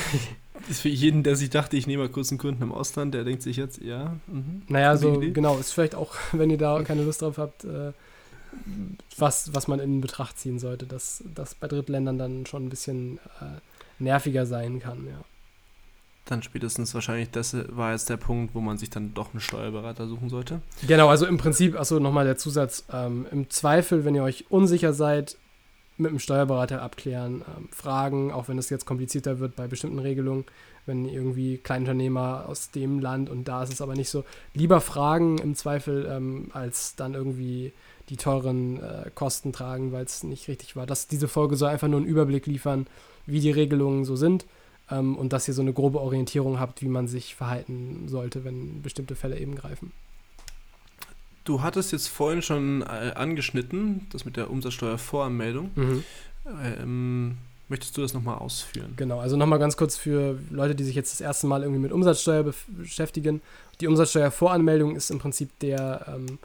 ist 0.69 0.81
für 0.81 0.89
jeden, 0.89 1.23
der 1.23 1.35
sich 1.35 1.49
dachte, 1.49 1.77
ich 1.77 1.87
nehme 1.87 2.03
mal 2.03 2.09
kurz 2.09 2.31
einen 2.31 2.39
Kunden 2.39 2.61
im 2.61 2.71
Ausland, 2.71 3.13
der 3.13 3.23
denkt 3.23 3.41
sich 3.41 3.57
jetzt, 3.57 3.81
ja. 3.81 4.17
Mh, 4.27 4.43
naja, 4.67 4.97
so 4.97 5.21
Idee. 5.21 5.31
genau, 5.31 5.57
ist 5.57 5.71
vielleicht 5.71 5.95
auch, 5.95 6.15
wenn 6.31 6.49
ihr 6.49 6.57
da 6.57 6.81
keine 6.83 7.03
Lust 7.03 7.21
drauf 7.21 7.37
habt, 7.37 7.63
äh, 7.63 7.93
was, 9.17 9.53
was 9.55 9.67
man 9.67 9.79
in 9.79 10.01
Betracht 10.01 10.37
ziehen 10.37 10.59
sollte, 10.59 10.85
dass 10.85 11.23
das 11.33 11.55
bei 11.55 11.67
Drittländern 11.67 12.19
dann 12.19 12.45
schon 12.45 12.65
ein 12.65 12.69
bisschen 12.69 13.17
äh, 13.41 13.59
nerviger 14.03 14.45
sein 14.45 14.79
kann, 14.79 15.07
ja. 15.07 15.24
Dann 16.25 16.41
spätestens 16.41 16.93
wahrscheinlich, 16.93 17.31
das 17.31 17.55
war 17.75 17.91
jetzt 17.91 18.10
der 18.10 18.15
Punkt, 18.15 18.55
wo 18.55 18.62
man 18.62 18.77
sich 18.77 18.89
dann 18.89 19.13
doch 19.13 19.33
einen 19.33 19.41
Steuerberater 19.41 20.07
suchen 20.07 20.29
sollte. 20.29 20.62
Genau, 20.88 21.10
also 21.10 21.25
im 21.25 21.38
Prinzip, 21.38 21.77
achso, 21.77 22.00
nochmal 22.00 22.24
der 22.24 22.38
Zusatz, 22.38 22.86
ähm, 22.93 23.27
im 23.29 23.50
Zweifel, 23.50 24.05
wenn 24.05 24.15
ihr 24.15 24.24
euch 24.24 24.45
unsicher 24.50 24.93
seid, 24.93 25.36
mit 25.98 26.12
dem 26.12 26.19
Steuerberater 26.19 26.81
abklären, 26.81 27.43
ähm, 27.57 27.67
fragen, 27.72 28.31
auch 28.31 28.48
wenn 28.48 28.57
es 28.57 28.69
jetzt 28.69 28.86
komplizierter 28.86 29.39
wird 29.39 29.55
bei 29.55 29.67
bestimmten 29.67 30.00
Regelungen, 30.00 30.45
wenn 30.86 31.05
irgendwie 31.05 31.57
Kleinunternehmer 31.57 32.45
aus 32.48 32.72
dem 32.72 33.00
Land 33.00 33.29
und 33.29 33.48
da 33.48 33.63
ist 33.63 33.74
es 33.74 33.81
aber 33.81 33.93
nicht 33.93 34.10
so, 34.10 34.24
lieber 34.53 34.81
fragen 34.81 35.38
im 35.38 35.55
Zweifel, 35.55 36.07
ähm, 36.10 36.50
als 36.53 36.95
dann 36.95 37.13
irgendwie 37.13 37.74
die 38.10 38.17
teuren 38.17 38.81
äh, 38.81 39.12
Kosten 39.13 39.53
tragen, 39.53 39.91
weil 39.91 40.05
es 40.05 40.24
nicht 40.24 40.48
richtig 40.48 40.75
war. 40.75 40.86
Das, 40.86 41.07
diese 41.07 41.27
Folge 41.27 41.55
soll 41.55 41.69
einfach 41.69 41.88
nur 41.88 42.00
einen 42.00 42.07
Überblick 42.10 42.48
liefern, 42.48 42.88
wie 43.25 43.39
die 43.39 43.51
Regelungen 43.51 44.06
so 44.06 44.15
sind 44.15 44.46
ähm, 44.89 45.15
und 45.15 45.34
dass 45.34 45.48
ihr 45.48 45.53
so 45.53 45.62
eine 45.62 45.74
grobe 45.74 46.00
Orientierung 46.00 46.60
habt, 46.60 46.82
wie 46.82 46.88
man 46.88 47.08
sich 47.08 47.36
verhalten 47.36 48.08
sollte, 48.08 48.44
wenn 48.44 48.82
bestimmte 48.82 49.15
Fälle 49.15 49.39
eben 49.39 49.56
greifen. 49.56 49.92
Du 51.46 51.62
hattest 51.62 51.92
jetzt 51.92 52.08
vorhin 52.08 52.42
schon 52.42 52.82
äh, 52.84 53.12
angeschnitten, 53.15 54.08
das 54.12 54.24
mit 54.24 54.38
der 54.38 54.50
Umsatzsteuervoranmeldung. 54.50 55.72
Mhm. 55.75 56.03
Ähm, 56.63 57.38
möchtest 57.68 57.98
du 57.98 58.01
das 58.01 58.13
nochmal 58.13 58.38
ausführen? 58.38 58.94
Genau, 58.96 59.20
also 59.20 59.36
nochmal 59.36 59.60
ganz 59.60 59.75
kurz 59.75 59.98
für 59.98 60.39
Leute, 60.50 60.75
die 60.75 60.84
sich 60.84 60.96
jetzt 60.96 61.12
das 61.12 61.22
erste 61.22 61.48
Mal 61.48 61.63
irgendwie 61.63 61.82
mit 61.82 61.92
Umsatzsteuer 61.92 62.46
beschäftigen. 62.68 63.42
Die 63.82 63.88
Umsatzsteuervoranmeldung 63.88 64.96
ist 64.96 65.12
im 65.12 65.20
Prinzip 65.20 65.58
der 65.60 66.06
ähm, 66.08 66.39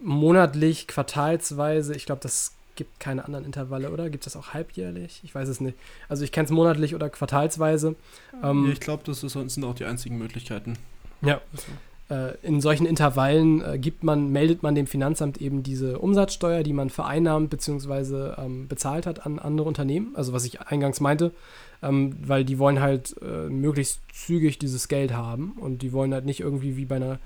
monatlich, 0.00 0.86
quartalsweise, 0.88 1.94
ich 1.94 2.06
glaube, 2.06 2.22
das 2.22 2.52
gibt 2.76 3.00
keine 3.00 3.24
anderen 3.24 3.44
Intervalle, 3.44 3.90
oder? 3.90 4.10
Gibt 4.10 4.26
es 4.26 4.32
das 4.32 4.40
auch 4.40 4.54
halbjährlich? 4.54 5.20
Ich 5.24 5.34
weiß 5.34 5.48
es 5.48 5.60
nicht. 5.60 5.76
Also 6.08 6.24
ich 6.24 6.32
kenne 6.32 6.46
es 6.46 6.50
monatlich 6.50 6.94
oder 6.94 7.10
quartalsweise. 7.10 7.94
Ähm, 8.42 8.66
ja, 8.66 8.72
ich 8.72 8.80
glaube, 8.80 9.02
das 9.04 9.22
ist, 9.22 9.32
sind 9.32 9.64
auch 9.64 9.74
die 9.74 9.84
einzigen 9.84 10.18
Möglichkeiten. 10.18 10.78
Ja. 11.20 11.40
Äh, 12.10 12.36
in 12.42 12.60
solchen 12.60 12.86
Intervallen 12.86 13.62
äh, 13.62 13.78
gibt 13.78 14.04
man, 14.04 14.30
meldet 14.30 14.62
man 14.62 14.74
dem 14.74 14.86
Finanzamt 14.86 15.40
eben 15.40 15.62
diese 15.62 15.98
Umsatzsteuer, 15.98 16.62
die 16.62 16.72
man 16.72 16.90
vereinnahmt 16.90 17.50
bzw. 17.50 18.34
Ähm, 18.38 18.68
bezahlt 18.68 19.06
hat 19.06 19.24
an 19.24 19.38
andere 19.38 19.68
Unternehmen. 19.68 20.14
Also 20.14 20.32
was 20.32 20.44
ich 20.44 20.60
eingangs 20.60 21.00
meinte, 21.00 21.32
ähm, 21.82 22.16
weil 22.24 22.44
die 22.44 22.58
wollen 22.58 22.80
halt 22.80 23.16
äh, 23.22 23.48
möglichst 23.48 24.00
zügig 24.12 24.58
dieses 24.58 24.88
Geld 24.88 25.12
haben 25.14 25.52
und 25.52 25.82
die 25.82 25.92
wollen 25.92 26.12
halt 26.12 26.26
nicht 26.26 26.40
irgendwie 26.40 26.76
wie 26.76 26.84
bei 26.84 26.96
einer, 26.96 27.18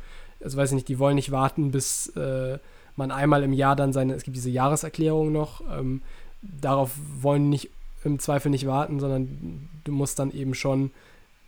also 0.42 0.56
weiß 0.56 0.70
ich 0.70 0.76
nicht, 0.76 0.88
die 0.88 0.98
wollen 0.98 1.16
nicht 1.16 1.30
warten, 1.30 1.70
bis 1.70 2.08
äh, 2.16 2.58
man 2.96 3.10
einmal 3.10 3.42
im 3.42 3.52
Jahr 3.52 3.76
dann 3.76 3.92
seine, 3.92 4.14
es 4.14 4.22
gibt 4.24 4.36
diese 4.36 4.50
Jahreserklärung 4.50 5.32
noch, 5.32 5.62
ähm, 5.70 6.02
darauf 6.42 6.92
wollen 7.20 7.48
nicht 7.48 7.70
im 8.04 8.18
Zweifel 8.18 8.50
nicht 8.50 8.66
warten, 8.66 9.00
sondern 9.00 9.68
du 9.84 9.92
musst 9.92 10.18
dann 10.18 10.30
eben 10.32 10.54
schon 10.54 10.90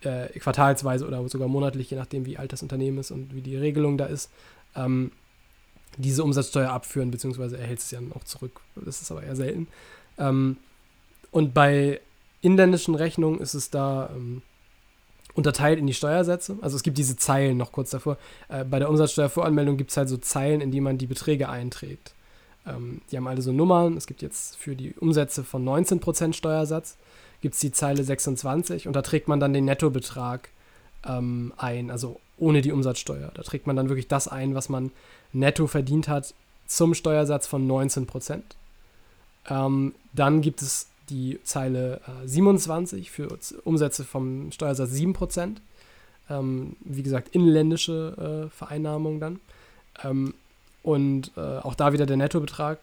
äh, 0.01 0.27
quartalsweise 0.39 1.07
oder 1.07 1.27
sogar 1.29 1.47
monatlich, 1.47 1.89
je 1.89 1.97
nachdem 1.97 2.25
wie 2.25 2.37
alt 2.37 2.53
das 2.53 2.61
Unternehmen 2.61 2.97
ist 2.97 3.11
und 3.11 3.33
wie 3.33 3.41
die 3.41 3.55
Regelung 3.55 3.97
da 3.97 4.05
ist, 4.05 4.29
ähm, 4.75 5.11
diese 5.97 6.23
Umsatzsteuer 6.23 6.69
abführen, 6.69 7.11
beziehungsweise 7.11 7.57
erhältst 7.57 7.85
es 7.85 7.91
ja 7.91 7.99
dann 7.99 8.13
auch 8.13 8.23
zurück. 8.23 8.61
Das 8.75 9.01
ist 9.01 9.11
aber 9.11 9.23
eher 9.23 9.35
selten. 9.35 9.67
Ähm, 10.17 10.57
und 11.31 11.53
bei 11.53 11.99
inländischen 12.41 12.95
Rechnungen 12.95 13.39
ist 13.39 13.53
es 13.53 13.69
da 13.69 14.09
ähm, 14.15 14.41
unterteilt 15.39 15.79
in 15.79 15.87
die 15.87 15.93
Steuersätze. 15.93 16.57
Also 16.61 16.75
es 16.75 16.83
gibt 16.83 16.97
diese 16.97 17.15
Zeilen 17.15 17.57
noch 17.57 17.71
kurz 17.71 17.89
davor. 17.89 18.17
Äh, 18.49 18.63
bei 18.65 18.77
der 18.79 18.89
Umsatzsteuervoranmeldung 18.89 19.77
gibt 19.77 19.89
es 19.89 19.97
halt 19.97 20.09
so 20.09 20.17
Zeilen, 20.17 20.61
in 20.61 20.69
die 20.69 20.81
man 20.81 20.97
die 20.97 21.07
Beträge 21.07 21.49
einträgt. 21.49 22.13
Ähm, 22.67 23.01
die 23.09 23.17
haben 23.17 23.27
alle 23.27 23.41
so 23.41 23.51
Nummern. 23.51 23.97
Es 23.97 24.05
gibt 24.05 24.21
jetzt 24.21 24.57
für 24.57 24.75
die 24.75 24.93
Umsätze 24.93 25.43
von 25.43 25.65
19% 25.65 26.33
Steuersatz, 26.33 26.97
gibt 27.41 27.55
es 27.55 27.61
die 27.61 27.71
Zeile 27.71 28.03
26 28.03 28.87
und 28.87 28.95
da 28.95 29.01
trägt 29.01 29.27
man 29.27 29.39
dann 29.39 29.53
den 29.53 29.65
Nettobetrag 29.65 30.49
ähm, 31.07 31.53
ein, 31.57 31.89
also 31.89 32.19
ohne 32.37 32.61
die 32.61 32.71
Umsatzsteuer. 32.71 33.31
Da 33.33 33.41
trägt 33.41 33.65
man 33.65 33.75
dann 33.75 33.89
wirklich 33.89 34.07
das 34.07 34.27
ein, 34.27 34.55
was 34.55 34.69
man 34.69 34.91
netto 35.33 35.67
verdient 35.67 36.07
hat 36.07 36.33
zum 36.67 36.93
Steuersatz 36.93 37.47
von 37.47 37.67
19%. 37.67 38.41
Ähm, 39.49 39.95
dann 40.13 40.41
gibt 40.41 40.61
es 40.61 40.87
die 41.09 41.39
Zeile 41.43 42.01
äh, 42.23 42.27
27 42.27 43.11
für 43.11 43.27
Umsätze 43.63 44.03
vom 44.03 44.51
Steuersatz 44.51 44.91
7%. 44.91 45.57
Ähm, 46.29 46.75
wie 46.81 47.03
gesagt, 47.03 47.29
inländische 47.35 48.47
äh, 48.47 48.55
Vereinnahmung 48.55 49.19
dann. 49.19 49.39
Ähm, 50.03 50.33
und 50.83 51.31
äh, 51.35 51.39
auch 51.39 51.75
da 51.75 51.93
wieder 51.93 52.05
der 52.05 52.17
Nettobetrag. 52.17 52.79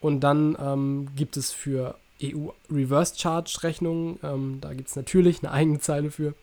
Und 0.00 0.20
dann 0.20 0.56
ähm, 0.60 1.08
gibt 1.16 1.36
es 1.36 1.52
für 1.52 1.96
EU 2.22 2.50
Reverse 2.70 3.18
Charge 3.18 3.58
Rechnungen, 3.62 4.18
ähm, 4.22 4.58
da 4.60 4.72
gibt 4.74 4.88
es 4.88 4.96
natürlich 4.96 5.42
eine 5.42 5.52
eigene 5.52 5.78
Zeile 5.80 6.10
für. 6.10 6.34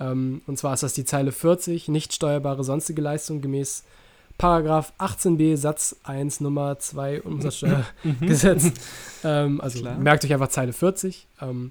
Ähm, 0.00 0.42
und 0.46 0.58
zwar 0.58 0.74
ist 0.74 0.82
das 0.82 0.94
die 0.94 1.04
Zeile 1.04 1.32
40, 1.32 1.88
nicht 1.88 2.12
steuerbare 2.12 2.64
sonstige 2.64 3.02
Leistung 3.02 3.40
gemäß 3.40 3.84
Paragraph 4.38 4.92
18b 4.98 5.56
Satz 5.56 5.96
1 6.04 6.40
Nummer 6.40 6.78
2 6.78 7.22
Umsatzsteuergesetz. 7.22 8.64
Mhm. 8.64 8.72
ähm, 9.24 9.60
also 9.60 9.80
Klar. 9.80 9.98
merkt 9.98 10.24
euch 10.24 10.32
einfach 10.32 10.48
Zeile 10.48 10.72
40. 10.72 11.26
Ähm, 11.40 11.70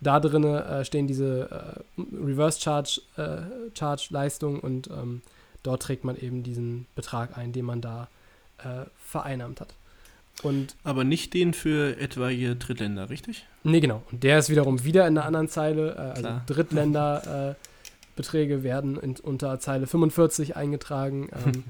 da 0.00 0.20
drin 0.20 0.44
äh, 0.44 0.84
stehen 0.84 1.06
diese 1.06 1.80
äh, 1.96 2.02
Reverse 2.24 2.60
Charge, 2.60 3.00
äh, 3.16 3.76
Charge 3.76 4.06
Leistung 4.10 4.60
und 4.60 4.88
ähm, 4.88 5.22
dort 5.62 5.82
trägt 5.82 6.04
man 6.04 6.16
eben 6.16 6.42
diesen 6.42 6.86
Betrag 6.94 7.36
ein, 7.36 7.52
den 7.52 7.64
man 7.64 7.80
da 7.80 8.08
äh, 8.58 8.86
vereinnahmt 9.04 9.60
hat. 9.60 9.74
Und 10.42 10.76
Aber 10.84 11.02
nicht 11.04 11.34
den 11.34 11.52
für 11.52 11.98
etwaige 11.98 12.54
Drittländer, 12.54 13.10
richtig? 13.10 13.44
Nee, 13.64 13.80
genau. 13.80 14.02
Und 14.12 14.22
der 14.22 14.38
ist 14.38 14.50
wiederum 14.50 14.84
wieder 14.84 15.06
in 15.08 15.18
einer 15.18 15.26
anderen 15.26 15.48
Zeile. 15.48 15.94
Äh, 15.94 16.16
also 16.16 16.40
Drittländer 16.46 17.50
äh, 17.50 17.54
Beträge 18.18 18.64
werden 18.64 18.98
in, 18.98 19.16
unter 19.16 19.60
Zeile 19.60 19.86
45 19.86 20.56
eingetragen. 20.56 21.30
Ähm, 21.46 21.64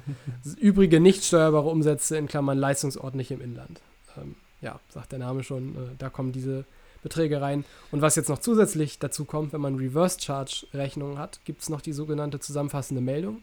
übrige 0.59 0.99
nicht 0.99 1.23
steuerbare 1.23 1.69
Umsätze 1.69 2.17
in 2.17 2.27
Klammern 2.27 2.59
Leistungsort 2.59 3.15
nicht 3.15 3.31
im 3.31 3.43
Inland. 3.43 3.81
Ähm, 4.17 4.35
ja, 4.63 4.81
sagt 4.89 5.13
der 5.13 5.19
Name 5.19 5.45
schon, 5.45 5.77
äh, 5.77 5.79
da 5.99 6.09
kommen 6.09 6.33
diese 6.33 6.65
Beträge 7.03 7.43
rein. 7.43 7.67
Und 7.93 8.01
was 8.01 8.17
jetzt 8.17 8.31
noch 8.31 8.39
zusätzlich 8.39 8.99
dazu 8.99 9.27
kommt, 9.27 9.53
wenn 9.53 9.61
man 9.61 9.77
Reverse 9.77 10.21
Charge 10.21 10.67
Rechnungen 10.73 11.19
hat, 11.19 11.39
gibt 11.45 11.61
es 11.61 11.69
noch 11.69 11.83
die 11.83 11.93
sogenannte 11.93 12.41
zusammenfassende 12.41 13.03
Meldung. 13.03 13.43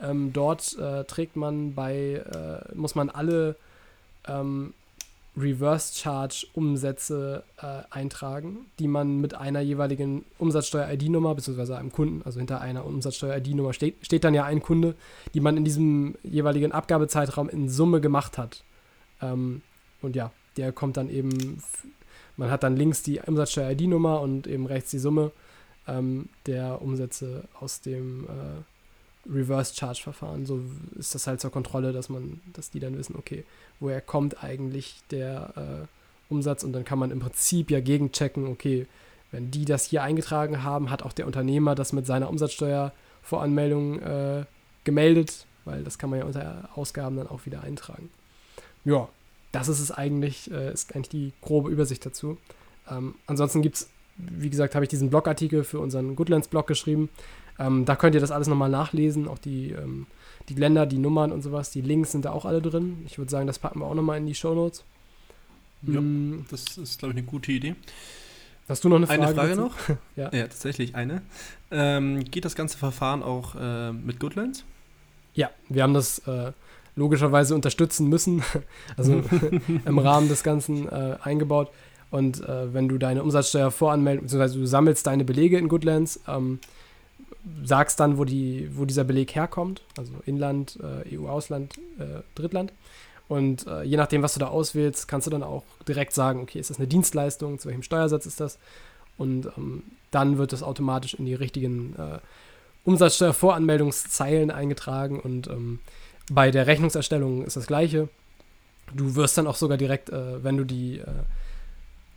Ähm, 0.00 0.32
dort 0.32 0.76
äh, 0.76 1.04
trägt 1.04 1.36
man 1.36 1.74
bei, 1.74 2.24
äh, 2.72 2.74
muss 2.74 2.96
man 2.96 3.10
alle 3.10 3.54
ähm, 4.26 4.74
Reverse 5.40 5.94
Charge 5.98 6.46
Umsätze 6.52 7.44
äh, 7.58 7.82
eintragen, 7.90 8.66
die 8.78 8.88
man 8.88 9.20
mit 9.20 9.34
einer 9.34 9.60
jeweiligen 9.60 10.24
Umsatzsteuer-ID-Nummer, 10.38 11.34
beziehungsweise 11.34 11.76
einem 11.76 11.92
Kunden, 11.92 12.22
also 12.24 12.38
hinter 12.38 12.60
einer 12.60 12.84
Umsatzsteuer-ID-Nummer 12.84 13.72
steht, 13.72 14.04
steht 14.04 14.24
dann 14.24 14.34
ja 14.34 14.44
ein 14.44 14.62
Kunde, 14.62 14.94
die 15.34 15.40
man 15.40 15.56
in 15.56 15.64
diesem 15.64 16.16
jeweiligen 16.22 16.72
Abgabezeitraum 16.72 17.48
in 17.48 17.68
Summe 17.68 18.00
gemacht 18.00 18.38
hat. 18.38 18.64
Ähm, 19.20 19.62
und 20.02 20.16
ja, 20.16 20.32
der 20.56 20.72
kommt 20.72 20.96
dann 20.96 21.10
eben, 21.10 21.62
man 22.36 22.50
hat 22.50 22.62
dann 22.62 22.76
links 22.76 23.02
die 23.02 23.20
Umsatzsteuer-ID-Nummer 23.20 24.20
und 24.20 24.46
eben 24.46 24.66
rechts 24.66 24.90
die 24.90 24.98
Summe 24.98 25.32
ähm, 25.86 26.28
der 26.46 26.82
Umsätze 26.82 27.44
aus 27.58 27.80
dem 27.80 28.24
äh, 28.24 28.62
Reverse-Charge-Verfahren. 29.28 30.46
So 30.46 30.60
ist 30.98 31.14
das 31.14 31.26
halt 31.26 31.40
zur 31.40 31.50
Kontrolle, 31.50 31.92
dass 31.92 32.08
man, 32.08 32.40
dass 32.52 32.70
die 32.70 32.80
dann 32.80 32.96
wissen, 32.96 33.16
okay, 33.16 33.44
woher 33.78 34.00
kommt 34.00 34.42
eigentlich 34.42 34.96
der 35.10 35.88
äh, 35.88 36.32
Umsatz 36.32 36.62
und 36.64 36.72
dann 36.72 36.84
kann 36.84 36.98
man 36.98 37.10
im 37.10 37.20
Prinzip 37.20 37.70
ja 37.70 37.80
gegenchecken, 37.80 38.46
okay, 38.46 38.86
wenn 39.32 39.50
die 39.50 39.64
das 39.64 39.84
hier 39.84 40.02
eingetragen 40.02 40.62
haben, 40.62 40.90
hat 40.90 41.02
auch 41.02 41.12
der 41.12 41.26
Unternehmer 41.26 41.74
das 41.74 41.92
mit 41.92 42.06
seiner 42.06 42.28
Umsatzsteuervoranmeldung 42.28 44.00
äh, 44.00 44.44
gemeldet, 44.84 45.46
weil 45.64 45.84
das 45.84 45.98
kann 45.98 46.10
man 46.10 46.20
ja 46.20 46.24
unter 46.24 46.68
Ausgaben 46.74 47.16
dann 47.16 47.28
auch 47.28 47.46
wieder 47.46 47.62
eintragen. 47.62 48.10
Ja, 48.84 49.08
das 49.52 49.68
ist 49.68 49.80
es 49.80 49.92
eigentlich, 49.92 50.50
äh, 50.50 50.72
ist 50.72 50.94
eigentlich 50.94 51.08
die 51.10 51.32
grobe 51.42 51.70
Übersicht 51.70 52.04
dazu. 52.04 52.38
Ähm, 52.88 53.14
ansonsten 53.26 53.62
gibt 53.62 53.76
es, 53.76 53.90
wie 54.16 54.50
gesagt, 54.50 54.74
habe 54.74 54.84
ich 54.84 54.88
diesen 54.88 55.10
Blogartikel 55.10 55.64
für 55.64 55.80
unseren 55.80 56.16
Goodlands-Blog 56.16 56.66
geschrieben. 56.66 57.08
Ähm, 57.60 57.84
da 57.84 57.94
könnt 57.94 58.14
ihr 58.14 58.20
das 58.20 58.30
alles 58.30 58.48
nochmal 58.48 58.70
nachlesen, 58.70 59.28
auch 59.28 59.38
die, 59.38 59.72
ähm, 59.72 60.06
die 60.48 60.54
Länder, 60.54 60.86
die 60.86 60.98
Nummern 60.98 61.30
und 61.30 61.42
sowas. 61.42 61.70
Die 61.70 61.82
Links 61.82 62.12
sind 62.12 62.24
da 62.24 62.32
auch 62.32 62.46
alle 62.46 62.62
drin. 62.62 63.02
Ich 63.04 63.18
würde 63.18 63.30
sagen, 63.30 63.46
das 63.46 63.58
packen 63.58 63.80
wir 63.80 63.86
auch 63.86 63.94
nochmal 63.94 64.18
in 64.18 64.26
die 64.26 64.34
Show 64.34 64.54
Notes. 64.54 64.82
Ja, 65.82 66.00
mm. 66.00 66.46
das 66.50 66.78
ist, 66.78 66.98
glaube 66.98 67.12
ich, 67.12 67.18
eine 67.18 67.26
gute 67.26 67.52
Idee. 67.52 67.76
Hast 68.68 68.82
du 68.84 68.88
noch 68.88 68.96
eine 68.96 69.06
Frage? 69.06 69.22
Eine 69.22 69.34
Frage 69.34 69.56
noch? 69.56 69.74
ja. 70.16 70.32
ja. 70.32 70.42
tatsächlich 70.46 70.94
eine. 70.94 71.22
Ähm, 71.70 72.24
geht 72.24 72.44
das 72.44 72.54
ganze 72.54 72.78
Verfahren 72.78 73.22
auch 73.22 73.54
äh, 73.54 73.92
mit 73.92 74.20
Goodlands? 74.20 74.64
Ja, 75.34 75.50
wir 75.68 75.82
haben 75.82 75.94
das 75.94 76.20
äh, 76.20 76.52
logischerweise 76.96 77.54
unterstützen 77.54 78.08
müssen, 78.08 78.42
also 78.96 79.22
im 79.84 79.98
Rahmen 79.98 80.28
des 80.28 80.42
Ganzen 80.42 80.88
äh, 80.88 81.16
eingebaut. 81.22 81.70
Und 82.10 82.42
äh, 82.42 82.72
wenn 82.72 82.88
du 82.88 82.98
deine 82.98 83.22
Umsatzsteuer 83.22 83.70
voranmeldest, 83.70 84.24
beziehungsweise 84.24 84.58
du 84.58 84.66
sammelst 84.66 85.06
deine 85.06 85.24
Belege 85.24 85.58
in 85.58 85.68
Goodlands, 85.68 86.20
ähm, 86.26 86.58
sagst 87.64 88.00
dann, 88.00 88.18
wo, 88.18 88.24
die, 88.24 88.70
wo 88.74 88.84
dieser 88.84 89.04
Beleg 89.04 89.34
herkommt, 89.34 89.82
also 89.96 90.12
Inland, 90.26 90.78
äh, 90.82 91.16
EU-Ausland, 91.16 91.78
äh, 91.98 92.22
Drittland. 92.34 92.72
Und 93.28 93.66
äh, 93.66 93.82
je 93.82 93.96
nachdem, 93.96 94.22
was 94.22 94.34
du 94.34 94.40
da 94.40 94.48
auswählst, 94.48 95.06
kannst 95.06 95.26
du 95.26 95.30
dann 95.30 95.42
auch 95.42 95.62
direkt 95.86 96.12
sagen, 96.12 96.40
okay, 96.40 96.58
ist 96.58 96.70
das 96.70 96.78
eine 96.78 96.88
Dienstleistung, 96.88 97.58
zu 97.58 97.68
welchem 97.68 97.82
Steuersatz 97.82 98.26
ist 98.26 98.40
das? 98.40 98.58
Und 99.16 99.46
ähm, 99.56 99.84
dann 100.10 100.38
wird 100.38 100.52
das 100.52 100.62
automatisch 100.62 101.14
in 101.14 101.26
die 101.26 101.34
richtigen 101.34 101.94
äh, 101.96 102.18
Umsatzsteuervoranmeldungszeilen 102.84 104.50
eingetragen 104.50 105.20
und 105.20 105.46
ähm, 105.48 105.80
bei 106.30 106.50
der 106.50 106.66
Rechnungserstellung 106.66 107.44
ist 107.44 107.56
das 107.56 107.66
gleiche. 107.66 108.08
Du 108.94 109.14
wirst 109.16 109.36
dann 109.36 109.46
auch 109.46 109.56
sogar 109.56 109.76
direkt, 109.76 110.10
äh, 110.10 110.42
wenn 110.42 110.56
du 110.56 110.64
die 110.64 110.98
äh, 110.98 111.04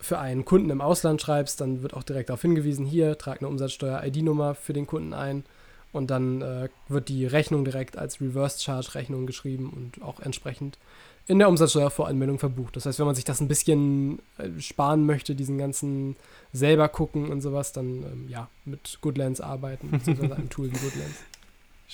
für 0.03 0.19
einen 0.19 0.45
Kunden 0.45 0.69
im 0.69 0.81
Ausland 0.81 1.21
schreibst, 1.21 1.61
dann 1.61 1.81
wird 1.81 1.93
auch 1.93 2.03
direkt 2.03 2.29
darauf 2.29 2.41
hingewiesen, 2.41 2.85
hier, 2.85 3.17
trag 3.17 3.39
eine 3.39 3.47
Umsatzsteuer-ID-Nummer 3.47 4.53
für 4.53 4.73
den 4.73 4.85
Kunden 4.85 5.13
ein 5.13 5.45
und 5.93 6.11
dann 6.11 6.41
äh, 6.41 6.69
wird 6.89 7.07
die 7.07 7.25
Rechnung 7.25 7.63
direkt 7.63 7.97
als 7.97 8.19
Reverse-Charge-Rechnung 8.19 9.25
geschrieben 9.25 9.69
und 9.69 10.03
auch 10.03 10.19
entsprechend 10.19 10.77
in 11.25 11.39
der 11.39 11.47
Umsatzsteuervoranmeldung 11.47 12.37
verbucht. 12.37 12.75
Das 12.75 12.85
heißt, 12.85 12.99
wenn 12.99 13.05
man 13.05 13.15
sich 13.15 13.23
das 13.23 13.39
ein 13.39 13.47
bisschen 13.47 14.19
äh, 14.37 14.59
sparen 14.59 15.05
möchte, 15.05 15.35
diesen 15.35 15.57
ganzen 15.57 16.17
selber 16.51 16.89
gucken 16.89 17.29
und 17.29 17.41
sowas, 17.41 17.71
dann 17.71 18.03
ähm, 18.03 18.25
ja, 18.27 18.49
mit 18.65 18.97
Goodlands 18.99 19.39
arbeiten, 19.39 19.89
beziehungsweise 19.91 20.35
einem 20.35 20.49
Tool 20.51 20.67
wie 20.67 20.77
Goodlands. 20.77 21.15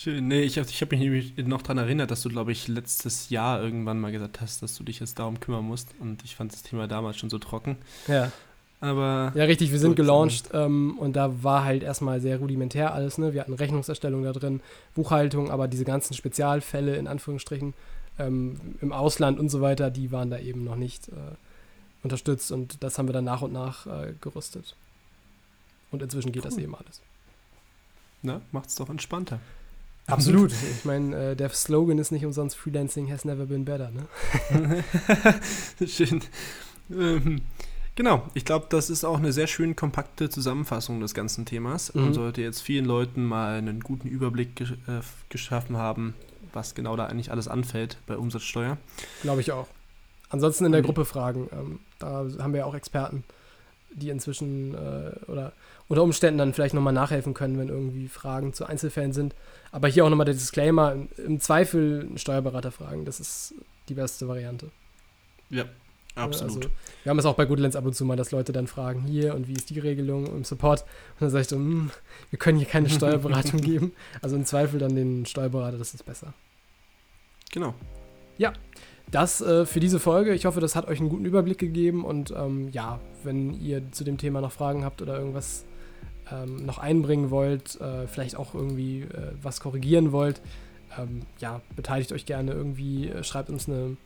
Schön. 0.01 0.29
Nee, 0.29 0.43
ich 0.43 0.57
habe 0.57 0.65
ich 0.69 0.81
hab 0.81 0.91
mich 0.91 1.01
nämlich 1.01 1.35
noch 1.39 1.61
daran 1.61 1.79
erinnert, 1.79 2.09
dass 2.09 2.21
du, 2.21 2.29
glaube 2.29 2.53
ich, 2.53 2.69
letztes 2.69 3.29
Jahr 3.29 3.61
irgendwann 3.61 3.99
mal 3.99 4.13
gesagt 4.13 4.39
hast, 4.39 4.63
dass 4.63 4.77
du 4.77 4.85
dich 4.85 5.01
jetzt 5.01 5.19
darum 5.19 5.41
kümmern 5.41 5.65
musst. 5.65 5.89
Und 5.99 6.23
ich 6.23 6.37
fand 6.37 6.53
das 6.53 6.63
Thema 6.63 6.87
damals 6.87 7.17
schon 7.17 7.29
so 7.29 7.37
trocken. 7.37 7.75
Ja. 8.07 8.31
Aber. 8.79 9.33
Ja, 9.35 9.43
richtig, 9.43 9.73
wir 9.73 9.79
sind 9.79 9.97
gelauncht 9.97 10.51
ähm, 10.53 10.97
und 10.99 11.17
da 11.17 11.43
war 11.43 11.65
halt 11.65 11.83
erstmal 11.83 12.21
sehr 12.21 12.37
rudimentär 12.37 12.93
alles. 12.93 13.17
Ne? 13.17 13.33
Wir 13.33 13.41
hatten 13.41 13.53
Rechnungserstellung 13.53 14.23
da 14.23 14.31
drin, 14.31 14.61
Buchhaltung, 14.95 15.51
aber 15.51 15.67
diese 15.67 15.83
ganzen 15.83 16.13
Spezialfälle 16.13 16.95
in 16.95 17.05
Anführungsstrichen 17.05 17.73
ähm, 18.19 18.55
im 18.79 18.93
Ausland 18.93 19.37
und 19.37 19.49
so 19.49 19.59
weiter, 19.59 19.91
die 19.91 20.13
waren 20.13 20.29
da 20.29 20.39
eben 20.39 20.63
noch 20.63 20.77
nicht 20.77 21.09
äh, 21.09 21.11
unterstützt 22.03 22.53
und 22.53 22.81
das 22.81 22.97
haben 22.97 23.09
wir 23.09 23.13
dann 23.13 23.25
nach 23.25 23.41
und 23.41 23.51
nach 23.51 23.85
äh, 23.85 24.13
gerüstet. 24.21 24.77
Und 25.91 26.01
inzwischen 26.01 26.31
geht 26.31 26.45
cool. 26.45 26.51
das 26.51 26.57
eben 26.57 26.73
alles. 26.73 27.01
Na, 28.21 28.39
macht's 28.53 28.75
doch 28.75 28.87
entspannter. 28.87 29.41
Absolut. 30.11 30.51
Ich 30.79 30.85
meine, 30.85 31.31
äh, 31.31 31.35
der 31.35 31.49
Slogan 31.49 31.97
ist 31.97 32.11
nicht 32.11 32.25
umsonst 32.25 32.55
Freelancing 32.55 33.11
has 33.11 33.25
never 33.25 33.45
been 33.45 33.65
better, 33.65 33.91
ne? 33.91 34.83
Schön. 35.87 36.21
Ähm, 36.91 37.41
genau, 37.95 38.23
ich 38.33 38.45
glaube, 38.45 38.67
das 38.69 38.89
ist 38.89 39.03
auch 39.03 39.17
eine 39.17 39.33
sehr 39.33 39.47
schön 39.47 39.75
kompakte 39.75 40.29
Zusammenfassung 40.29 40.99
des 40.99 41.13
ganzen 41.13 41.45
Themas 41.45 41.93
mhm. 41.93 42.07
und 42.07 42.13
sollte 42.13 42.41
jetzt 42.41 42.61
vielen 42.61 42.85
Leuten 42.85 43.25
mal 43.25 43.57
einen 43.57 43.81
guten 43.81 44.07
Überblick 44.07 44.55
gesch 44.55 44.71
äh, 44.87 45.01
geschaffen 45.29 45.77
haben, 45.77 46.15
was 46.53 46.75
genau 46.75 46.95
da 46.95 47.05
eigentlich 47.05 47.31
alles 47.31 47.47
anfällt 47.47 47.97
bei 48.07 48.17
Umsatzsteuer. 48.17 48.77
Glaube 49.21 49.41
ich 49.41 49.51
auch. 49.51 49.67
Ansonsten 50.29 50.65
in 50.65 50.71
der 50.71 50.81
Gruppe 50.81 51.05
fragen. 51.05 51.49
Ähm, 51.51 51.79
da 51.97 52.25
haben 52.39 52.53
wir 52.53 52.59
ja 52.59 52.65
auch 52.65 52.75
Experten, 52.75 53.23
die 53.93 54.09
inzwischen 54.09 54.75
äh, 54.75 55.31
oder 55.31 55.53
unter 55.87 56.03
Umständen 56.03 56.37
dann 56.37 56.53
vielleicht 56.53 56.73
nochmal 56.73 56.93
nachhelfen 56.93 57.33
können, 57.33 57.57
wenn 57.57 57.69
irgendwie 57.69 58.07
Fragen 58.07 58.53
zu 58.53 58.65
Einzelfällen 58.65 59.13
sind. 59.13 59.35
Aber 59.71 59.87
hier 59.87 60.05
auch 60.05 60.09
nochmal 60.09 60.25
der 60.25 60.35
Disclaimer: 60.35 60.95
im 61.17 61.39
Zweifel 61.39 62.01
einen 62.01 62.17
Steuerberater 62.17 62.71
fragen. 62.71 63.05
Das 63.05 63.19
ist 63.19 63.55
die 63.89 63.95
beste 63.95 64.27
Variante. 64.27 64.69
Ja, 65.49 65.65
absolut. 66.15 66.65
Also, 66.65 66.69
wir 67.03 67.09
haben 67.09 67.19
es 67.19 67.25
auch 67.25 67.35
bei 67.35 67.45
Goodlands 67.45 67.75
ab 67.75 67.85
und 67.85 67.95
zu 67.95 68.05
mal, 68.05 68.15
dass 68.15 68.31
Leute 68.31 68.51
dann 68.51 68.67
fragen: 68.67 69.03
Hier 69.03 69.33
und 69.35 69.47
wie 69.47 69.53
ist 69.53 69.69
die 69.69 69.79
Regelung 69.79 70.27
im 70.27 70.43
Support? 70.43 70.81
Und 70.81 71.21
dann 71.21 71.29
sage 71.31 71.41
ich 71.41 71.47
so: 71.47 71.55
hm, 71.55 71.89
Wir 72.29 72.39
können 72.39 72.57
hier 72.57 72.67
keine 72.67 72.89
Steuerberatung 72.89 73.61
geben. 73.61 73.93
Also 74.21 74.35
im 74.35 74.45
Zweifel 74.45 74.79
dann 74.79 74.95
den 74.95 75.25
Steuerberater, 75.25 75.77
das 75.77 75.93
ist 75.93 76.05
besser. 76.05 76.33
Genau. 77.51 77.73
Ja, 78.37 78.53
das 79.11 79.41
äh, 79.41 79.65
für 79.65 79.79
diese 79.79 79.99
Folge. 79.99 80.33
Ich 80.33 80.45
hoffe, 80.45 80.59
das 80.59 80.75
hat 80.75 80.87
euch 80.87 80.99
einen 80.99 81.09
guten 81.09 81.25
Überblick 81.25 81.57
gegeben. 81.57 82.03
Und 82.03 82.31
ähm, 82.31 82.69
ja, 82.71 82.99
wenn 83.23 83.53
ihr 83.53 83.91
zu 83.91 84.03
dem 84.03 84.17
Thema 84.17 84.41
noch 84.41 84.51
Fragen 84.51 84.83
habt 84.83 85.01
oder 85.01 85.17
irgendwas 85.17 85.65
ähm, 86.31 86.65
noch 86.65 86.77
einbringen 86.77 87.31
wollt, 87.31 87.79
äh, 87.81 88.07
vielleicht 88.07 88.35
auch 88.35 88.53
irgendwie 88.53 89.01
äh, 89.01 89.31
was 89.41 89.59
korrigieren 89.59 90.11
wollt, 90.11 90.41
ähm, 90.97 91.21
ja, 91.39 91.61
beteiligt 91.75 92.11
euch 92.11 92.25
gerne 92.25 92.51
irgendwie, 92.51 93.09
äh, 93.09 93.23
schreibt 93.23 93.49
uns 93.49 93.67
eine, 93.67 93.97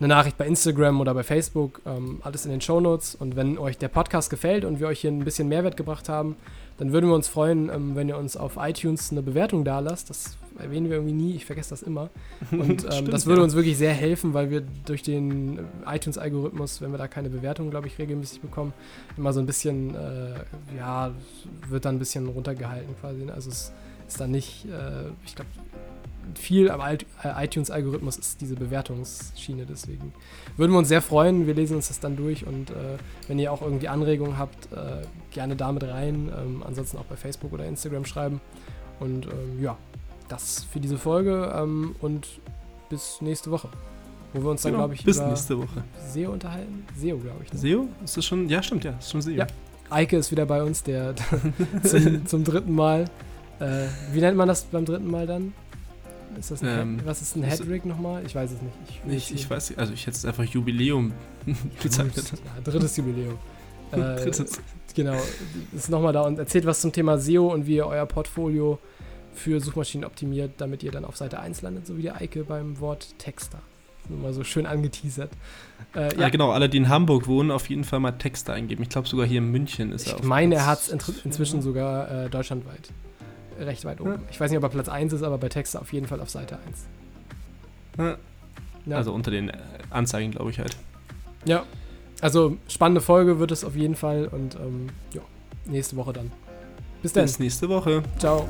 eine, 0.00 0.08
Nachricht 0.08 0.36
bei 0.36 0.46
Instagram 0.46 1.00
oder 1.00 1.14
bei 1.14 1.22
Facebook, 1.22 1.80
ähm, 1.86 2.20
alles 2.22 2.44
in 2.44 2.50
den 2.50 2.60
Show 2.60 2.80
Notes. 2.80 3.14
Und 3.14 3.36
wenn 3.36 3.58
euch 3.58 3.78
der 3.78 3.88
Podcast 3.88 4.30
gefällt 4.30 4.64
und 4.64 4.80
wir 4.80 4.88
euch 4.88 5.00
hier 5.00 5.10
ein 5.10 5.24
bisschen 5.24 5.48
Mehrwert 5.48 5.76
gebracht 5.76 6.08
haben, 6.08 6.36
dann 6.78 6.92
würden 6.92 7.08
wir 7.08 7.14
uns 7.14 7.28
freuen, 7.28 7.68
ähm, 7.68 7.96
wenn 7.96 8.08
ihr 8.08 8.16
uns 8.16 8.36
auf 8.36 8.56
iTunes 8.56 9.10
eine 9.10 9.22
Bewertung 9.22 9.64
da 9.64 9.80
lasst. 9.80 10.10
Das 10.10 10.38
erwähnen 10.58 10.88
wir 10.88 10.96
irgendwie 10.96 11.14
nie, 11.14 11.34
ich 11.34 11.44
vergesse 11.44 11.70
das 11.70 11.82
immer. 11.82 12.10
Und 12.52 12.84
ähm, 12.84 12.92
Stimmt, 12.92 13.12
das 13.12 13.26
würde 13.26 13.40
ja. 13.40 13.44
uns 13.44 13.54
wirklich 13.54 13.76
sehr 13.76 13.92
helfen, 13.92 14.34
weil 14.34 14.50
wir 14.50 14.62
durch 14.86 15.02
den 15.02 15.60
iTunes-Algorithmus, 15.86 16.80
wenn 16.80 16.92
wir 16.92 16.98
da 16.98 17.08
keine 17.08 17.30
Bewertung, 17.30 17.70
glaube 17.70 17.88
ich, 17.88 17.98
regelmäßig 17.98 18.40
bekommen, 18.40 18.72
immer 19.16 19.32
so 19.32 19.40
ein 19.40 19.46
bisschen, 19.46 19.94
äh, 19.94 20.34
ja, 20.76 21.12
wird 21.68 21.84
dann 21.84 21.96
ein 21.96 21.98
bisschen 21.98 22.28
runtergehalten 22.28 22.94
quasi. 23.00 23.24
Ne? 23.24 23.32
Also 23.32 23.50
es 23.50 23.72
ist 24.06 24.20
dann 24.20 24.30
nicht, 24.30 24.64
äh, 24.66 25.10
ich 25.26 25.34
glaube, 25.34 25.50
viel 26.34 26.70
am 26.70 26.80
äh, 26.80 26.98
iTunes-Algorithmus 27.44 28.16
ist 28.16 28.40
diese 28.40 28.56
Bewertungsschiene. 28.56 29.66
Deswegen 29.66 30.12
würden 30.56 30.72
wir 30.72 30.78
uns 30.78 30.88
sehr 30.88 31.02
freuen. 31.02 31.46
Wir 31.46 31.54
lesen 31.54 31.76
uns 31.76 31.88
das 31.88 32.00
dann 32.00 32.16
durch 32.16 32.46
und 32.46 32.70
äh, 32.70 32.74
wenn 33.26 33.38
ihr 33.38 33.52
auch 33.52 33.62
irgendwie 33.62 33.88
Anregungen 33.88 34.38
habt, 34.38 34.72
äh, 34.72 35.02
gerne 35.30 35.56
damit 35.56 35.84
rein. 35.84 36.30
Ähm, 36.36 36.62
ansonsten 36.66 36.98
auch 36.98 37.04
bei 37.04 37.16
Facebook 37.16 37.52
oder 37.52 37.64
Instagram 37.66 38.04
schreiben. 38.04 38.40
Und 39.00 39.26
ähm, 39.26 39.62
ja, 39.62 39.76
das 40.28 40.64
für 40.64 40.80
diese 40.80 40.98
Folge 40.98 41.52
ähm, 41.56 41.94
und 42.00 42.26
bis 42.88 43.20
nächste 43.20 43.50
Woche. 43.50 43.68
Wo 44.32 44.42
wir 44.42 44.50
uns 44.50 44.62
dann, 44.62 44.72
genau, 44.72 44.84
glaube 44.84 44.94
ich, 44.94 45.04
bis 45.04 45.20
nächste 45.20 45.58
Woche. 45.58 45.84
SEO 46.12 46.32
unterhalten. 46.32 46.84
SEO, 46.96 47.16
glaube 47.18 47.44
ich. 47.44 47.52
Ne? 47.52 47.58
SEO? 47.58 47.88
Ist 48.04 48.16
das 48.16 48.24
schon? 48.24 48.48
Ja, 48.48 48.62
stimmt, 48.62 48.84
ja, 48.84 48.92
ist 48.92 49.10
schon 49.10 49.22
SEO. 49.22 49.32
Ja. 49.32 49.46
Eike 49.90 50.18
ist 50.18 50.30
wieder 50.30 50.44
bei 50.44 50.62
uns, 50.62 50.82
der 50.82 51.14
zum, 51.82 52.26
zum, 52.26 52.44
dritten 52.44 52.74
Mal. 52.74 53.06
Äh, 53.58 53.86
wie 54.12 54.20
nennt 54.20 54.36
man 54.36 54.46
das 54.46 54.64
beim 54.64 54.84
dritten 54.84 55.10
Mal 55.10 55.26
dann? 55.26 55.54
Ist 56.38 56.50
das 56.50 56.62
ein 56.62 56.68
ähm, 56.68 57.00
was 57.04 57.22
ist 57.22 57.36
ein 57.36 57.42
Headrig 57.42 57.84
nochmal? 57.84 58.24
Ich 58.24 58.34
weiß 58.34 58.50
es 58.52 58.62
nicht. 58.62 58.74
Ich, 59.06 59.12
ich, 59.12 59.34
ich 59.34 59.50
weiß 59.50 59.70
nicht, 59.70 59.78
also 59.78 59.92
ich 59.92 60.06
hätte 60.06 60.16
es 60.16 60.24
einfach 60.24 60.44
Jubiläum 60.44 61.12
bezeichnet. 61.82 62.32
Ja, 62.32 62.60
drittes 62.62 62.96
Jubiläum. 62.96 63.38
äh, 63.92 63.96
drittes. 63.96 64.60
Genau, 64.94 65.20
ist 65.74 65.90
nochmal 65.90 66.12
da 66.12 66.22
und 66.22 66.38
erzählt 66.38 66.66
was 66.66 66.80
zum 66.80 66.92
Thema 66.92 67.18
SEO 67.18 67.52
und 67.52 67.66
wie 67.66 67.76
ihr 67.76 67.86
euer 67.86 68.06
Portfolio 68.06 68.78
für 69.32 69.60
Suchmaschinen 69.60 70.04
optimiert, 70.04 70.52
damit 70.58 70.82
ihr 70.82 70.90
dann 70.90 71.04
auf 71.04 71.16
Seite 71.16 71.38
1 71.38 71.62
landet, 71.62 71.86
so 71.86 71.96
wie 71.96 72.02
der 72.02 72.16
Eike 72.16 72.44
beim 72.44 72.80
Wort 72.80 73.14
Texter. 73.18 73.60
Nur 74.08 74.18
mal 74.18 74.32
so 74.32 74.42
schön 74.42 74.66
angeteasert. 74.66 75.30
Äh, 75.94 76.14
ja. 76.14 76.22
ja. 76.22 76.28
genau, 76.30 76.50
alle, 76.50 76.68
die 76.68 76.78
in 76.78 76.88
Hamburg 76.88 77.26
wohnen, 77.26 77.50
auf 77.50 77.68
jeden 77.68 77.84
Fall 77.84 78.00
mal 78.00 78.12
Texter 78.12 78.54
eingeben. 78.54 78.82
Ich 78.82 78.88
glaube, 78.88 79.06
sogar 79.06 79.26
hier 79.26 79.38
in 79.38 79.50
München 79.50 79.92
ist 79.92 80.06
ich 80.06 80.12
er 80.12 80.18
Ich 80.18 80.24
meine, 80.24 80.56
er 80.56 80.66
hat 80.66 80.80
es 80.80 80.88
in, 80.88 80.98
inzwischen 81.24 81.62
sogar 81.62 82.10
äh, 82.10 82.30
deutschlandweit 82.30 82.90
recht 83.58 83.84
weit 83.84 84.00
oben. 84.00 84.12
Ja. 84.12 84.18
Ich 84.30 84.40
weiß 84.40 84.50
nicht, 84.50 84.58
ob 84.58 84.64
er 84.64 84.70
Platz 84.70 84.88
1 84.88 85.12
ist, 85.12 85.22
aber 85.22 85.38
bei 85.38 85.48
Texter 85.48 85.80
auf 85.80 85.92
jeden 85.92 86.06
Fall 86.06 86.20
auf 86.20 86.30
Seite 86.30 86.58
1. 86.66 86.86
Ja. 87.98 88.16
Ja. 88.86 88.96
Also 88.96 89.12
unter 89.12 89.30
den 89.30 89.50
äh, 89.50 89.58
Anzeigen, 89.90 90.30
glaube 90.30 90.50
ich 90.50 90.58
halt. 90.58 90.76
Ja, 91.44 91.64
also 92.20 92.56
spannende 92.68 93.00
Folge 93.00 93.38
wird 93.38 93.50
es 93.52 93.64
auf 93.64 93.76
jeden 93.76 93.94
Fall 93.94 94.26
und 94.28 94.56
ähm, 94.56 94.88
ja, 95.12 95.20
nächste 95.66 95.96
Woche 95.96 96.12
dann. 96.12 96.32
Bis 97.02 97.12
dann. 97.12 97.24
Bis 97.24 97.38
nächste 97.38 97.68
Woche. 97.68 98.02
Ciao. 98.18 98.46